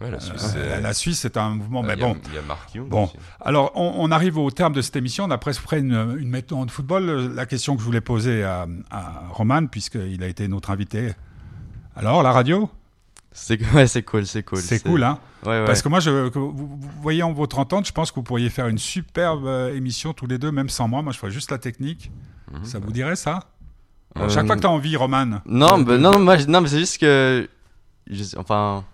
[0.00, 1.82] Ouais, la Suisse, Euh, c'est- la Suisse, c'est un mouvement.
[1.82, 3.04] mais a- bon, Il y a Bon.
[3.04, 3.16] aussi.
[3.40, 5.24] alors on, on arrive au terme de cette émission.
[5.24, 7.34] On a presque près une, une méthode de football.
[7.34, 11.12] La question que je voulais poser à, à Roman, puisqu'il a été notre invité.
[11.96, 12.70] Alors, la radio,
[13.32, 14.58] C'est ouais, c'est cool, c'est cool.
[14.58, 15.64] c'est cool, hein Ouais, ouais.
[15.64, 18.68] Parce que moi, je, vous, voyez en votre entente, je pense que vous pourriez faire
[18.68, 21.00] une superbe euh, émission tous les deux, même sans moi.
[21.02, 22.10] Moi, je ferais juste la technique.
[22.52, 22.64] Mhm.
[22.64, 23.48] Ça vous dirait ça?
[24.18, 25.40] Euh, Chaque fois que tu as envie, Roman.
[25.46, 27.48] Non, bah, non, moi, non, mais c'est juste que.
[28.10, 28.84] je enfin.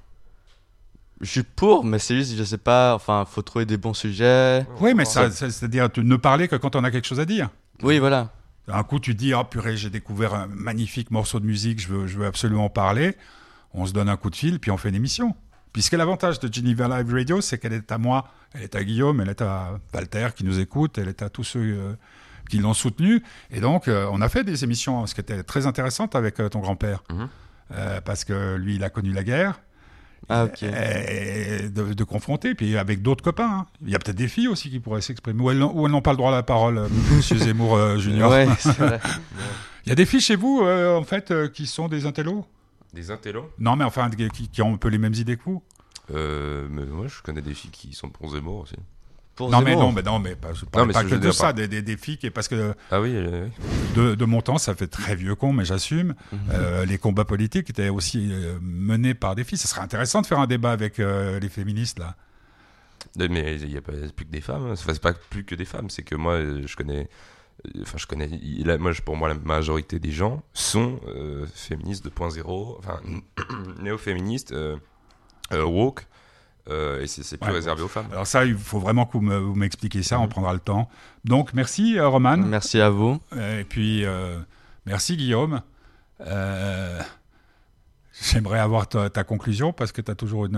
[1.22, 2.95] Je suis pour, mais c'est juste, je sais pas.
[2.95, 4.66] Enfin, faut trouver des bons sujets.
[4.80, 7.49] Oui, mais ça, ça- c'est-à-dire ne parler que quand on a quelque chose à dire.
[7.82, 8.30] Oui, voilà.
[8.68, 12.07] Un coup, tu dis, oh purée, j'ai découvert un magnifique morceau de musique, je veux,
[12.07, 13.16] je veux absolument parler.
[13.74, 15.34] On se donne un coup de fil, puis on fait une émission.
[15.72, 19.20] Puisque l'avantage de Geneva Live Radio, c'est qu'elle est à moi, elle est à Guillaume,
[19.20, 21.92] elle est à Walter qui nous écoute, elle est à tous ceux euh,
[22.48, 23.22] qui l'ont soutenu.
[23.50, 26.48] Et donc, euh, on a fait des émissions, ce qui était très intéressante avec euh,
[26.48, 27.02] ton grand-père.
[27.12, 27.28] Mhm.
[27.74, 29.60] Euh, parce que lui, il a connu la guerre.
[30.30, 30.46] Ah.
[30.62, 33.48] Et de, de confronter, puis avec d'autres copains.
[33.60, 33.66] hein.
[33.84, 35.40] Il y a peut-être des filles aussi qui pourraient s'exprimer.
[35.42, 38.30] Ou elles, n'ont- pas le droit à la parole, Monsieur Zemmour euh, Junior.
[38.30, 38.98] Ouais, vrai.
[39.84, 42.46] Il y a des filles chez vous, euh, en fait, qui sont des intellos?
[42.97, 45.62] Des intellos Non, mais enfin, qui, qui ont un peu les mêmes idées que vous.
[46.12, 48.74] euh, mais moi, je connais des filles qui sont pour Zemmour aussi.
[49.36, 51.16] Pour non, mais non, mais non, mais pas, je parle mais pas ce que que
[51.16, 53.51] je de ça, des, des, des filles qui, parce que Ah oui, oui.
[53.94, 56.14] de, de mon temps, ça fait très vieux con, mais j'assume.
[56.32, 56.38] Mhm.
[56.53, 59.59] euh, les combats politiques étaient aussi euh, menés par des filles.
[59.59, 62.16] Ce serait intéressant de faire un débat avec euh, les féministes là.
[63.18, 64.66] Mais il n'y a pas plus que des femmes.
[64.68, 64.72] hein.
[64.72, 65.90] Enfin, c'est pas plus que des femmes.
[65.90, 67.09] C'est que moi, je connais.
[67.82, 68.28] Enfin, je connais.
[68.42, 73.00] il a- moi, je- pour moi, la majorité des gens sont euh, féministes 2.0, enfin
[73.80, 74.76] néo-féministes, euh,
[75.52, 76.07] euh, woke,
[76.68, 78.07] euh, et c'est plus Ouais, réservé aux femmes.
[78.12, 80.18] Alors ça, il faut vraiment que vous me- vous m'expliquiez ça.
[80.20, 80.28] On Mhm.
[80.28, 80.88] prendra le temps.
[81.24, 82.36] Donc merci euh, Roman.
[82.36, 83.20] Merci à vous.
[83.36, 84.38] Et puis, euh,
[84.84, 85.62] merci Guillaume.
[86.20, 87.00] Euh,
[88.22, 90.57] J'aimerais avoir ta, ta conclusion parce que tu as toujours une.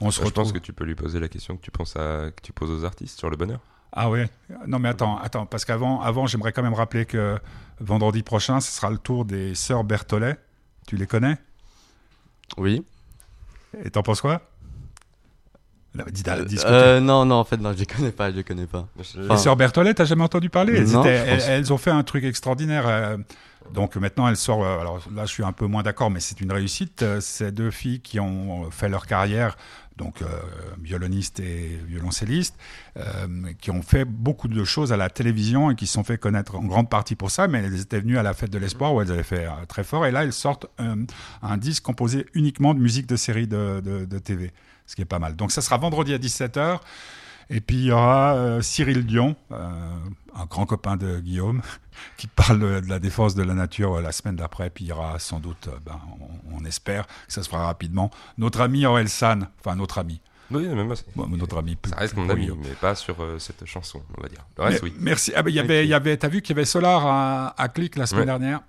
[0.00, 0.52] On se Moi, je pense retrouve.
[0.54, 2.84] que tu peux lui poser la question que tu penses à, que tu poses aux
[2.86, 3.60] artistes sur le bonheur.
[3.92, 4.24] Ah oui.
[4.66, 7.38] Non mais attends, attends, parce qu'avant, avant, j'aimerais quand même rappeler que
[7.80, 10.36] vendredi prochain, ce sera le tour des sœurs Berthollet.
[10.86, 11.36] Tu les connais?
[12.56, 12.84] Oui.
[13.84, 14.42] Et t'en penses quoi?
[15.94, 16.70] Là, dis- discute.
[16.70, 18.86] Euh, non, non, en fait, non, je les connais pas, je les connais pas.
[18.96, 20.76] Les Enfin, sœurs Berthollet, t'as jamais entendu parler?
[20.76, 21.10] Elles, Non, étaient-
[21.48, 22.86] elles, ont fait un truc extraordinaire.
[22.86, 23.16] euh,
[23.72, 24.62] donc maintenant, elles sortent.
[24.62, 27.02] euh, alors là, je suis un peu moins d'accord, mais c'est une réussite.
[27.02, 29.56] Euh, C'est deux filles qui ont fait leur carrière,
[29.96, 30.26] donc euh,
[30.80, 32.56] violonistes et violoncellistes,
[32.96, 33.26] euh,
[33.60, 36.54] qui ont fait beaucoup de choses à la télévision et qui se sont fait connaître
[36.56, 37.48] en grande partie pour ça.
[37.48, 39.84] Mais elles étaient venues à la fête de l'espoir où elles avaient fait euh, très
[39.84, 40.06] fort.
[40.06, 40.96] Et là, elles sortent euh,
[41.42, 44.52] un disque composé uniquement de musique de série de, de- de TV,
[44.86, 45.36] ce qui est pas mal.
[45.36, 46.78] Donc ça sera vendredi à 17h.
[47.52, 49.56] Et puis il y aura euh, Cyril Dion, euh,
[50.36, 51.62] un grand copain de Guillaume,
[52.16, 54.70] qui parle de la défense de la nature euh, la semaine d'après.
[54.70, 55.98] Puis il y aura sans doute, euh, ben,
[56.52, 60.20] on, on espère que ça se fera rapidement, notre ami Aurel San, enfin notre ami,
[60.52, 61.76] Oui, c'est- Bon, notre ami.
[61.88, 64.46] ça reste mon ami, mais pas sur euh, cette chanson, on va dire.
[64.56, 64.96] Le reste, Mais- oui.
[65.00, 65.32] Merci.
[65.34, 67.68] Ah ben, il y avait, y avait, t'as vu qu'il y avait Solar à, à
[67.68, 68.26] Click la semaine Ouais.
[68.26, 68.60] dernière?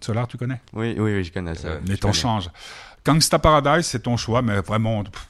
[0.00, 0.60] Solar, tu connais?
[0.72, 1.68] Oui, oui, oui, je connais ça.
[1.68, 2.20] Euh, Mais t'en connais.
[2.20, 2.50] change.
[3.04, 5.26] Gangsta Paradise, c'est ton choix, mais vraiment, pff,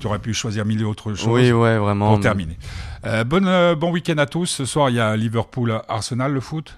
[0.00, 2.08] tu aurais pu choisir mille autres choses Oui, ouais, vraiment.
[2.08, 2.58] pour mais- terminer.
[3.04, 4.46] Euh, bonne, euh, bon week-end à tous.
[4.46, 6.76] Ce soir, il y a Liverpool-Arsenal, le foot.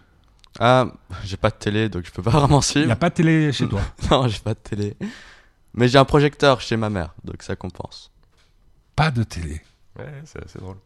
[0.60, 0.86] Ah,
[1.24, 2.86] j'ai pas de télé, donc je peux pas vraiment Il suivre.
[2.86, 3.80] n'y a pas de télé chez toi.
[4.10, 4.96] Non, j'ai pas de télé.
[5.74, 8.10] Mais j'ai un projecteur chez ma mère, donc ça compense.
[8.94, 9.62] Pas de télé.
[9.98, 10.76] Ouais, c'est assez drôle.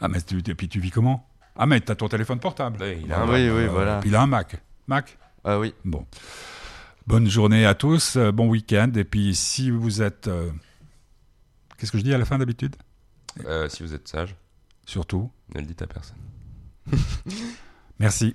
[0.00, 1.28] Ah, mais tu, et puis tu vis comment?
[1.56, 2.80] Ah, mais t'as ton téléphone portable.
[2.80, 3.56] Ouais, il a Ah, un oui, Mac.
[3.56, 3.98] oui, Euh, voilà.
[4.00, 4.60] Puis il a un Mac.
[4.88, 5.18] Mac?
[5.44, 5.74] Ah oui.
[5.84, 6.04] Bon.
[7.06, 8.90] Bonne journée à tous, euh, bon week-end.
[8.96, 10.28] Et puis si vous êtes...
[10.28, 10.50] euh,
[11.78, 12.76] Qu'est-ce que je dis à la fin d'habitude
[13.46, 14.34] Euh, si vous êtes sage,
[14.84, 16.16] Surtout, ne le dites à personne.
[17.98, 18.34] merci.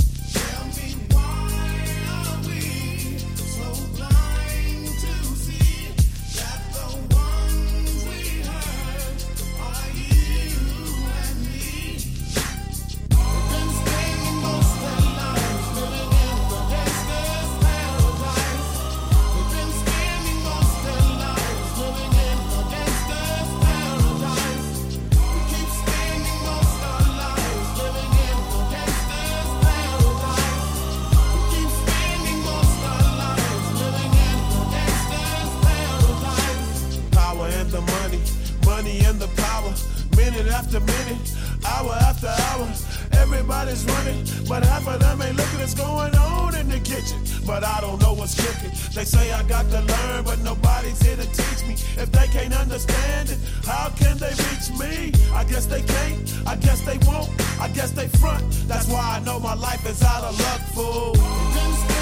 [45.61, 47.19] Them what's going on in the kitchen.
[47.45, 48.71] But I don't know what's cooking.
[48.93, 51.73] They say I got to learn, but nobody's here to teach me.
[52.01, 55.11] If they can't understand it, how can they reach me?
[55.33, 58.43] I guess they can't, I guess they won't, I guess they front.
[58.67, 62.00] That's why I know my life is out of luck, fool.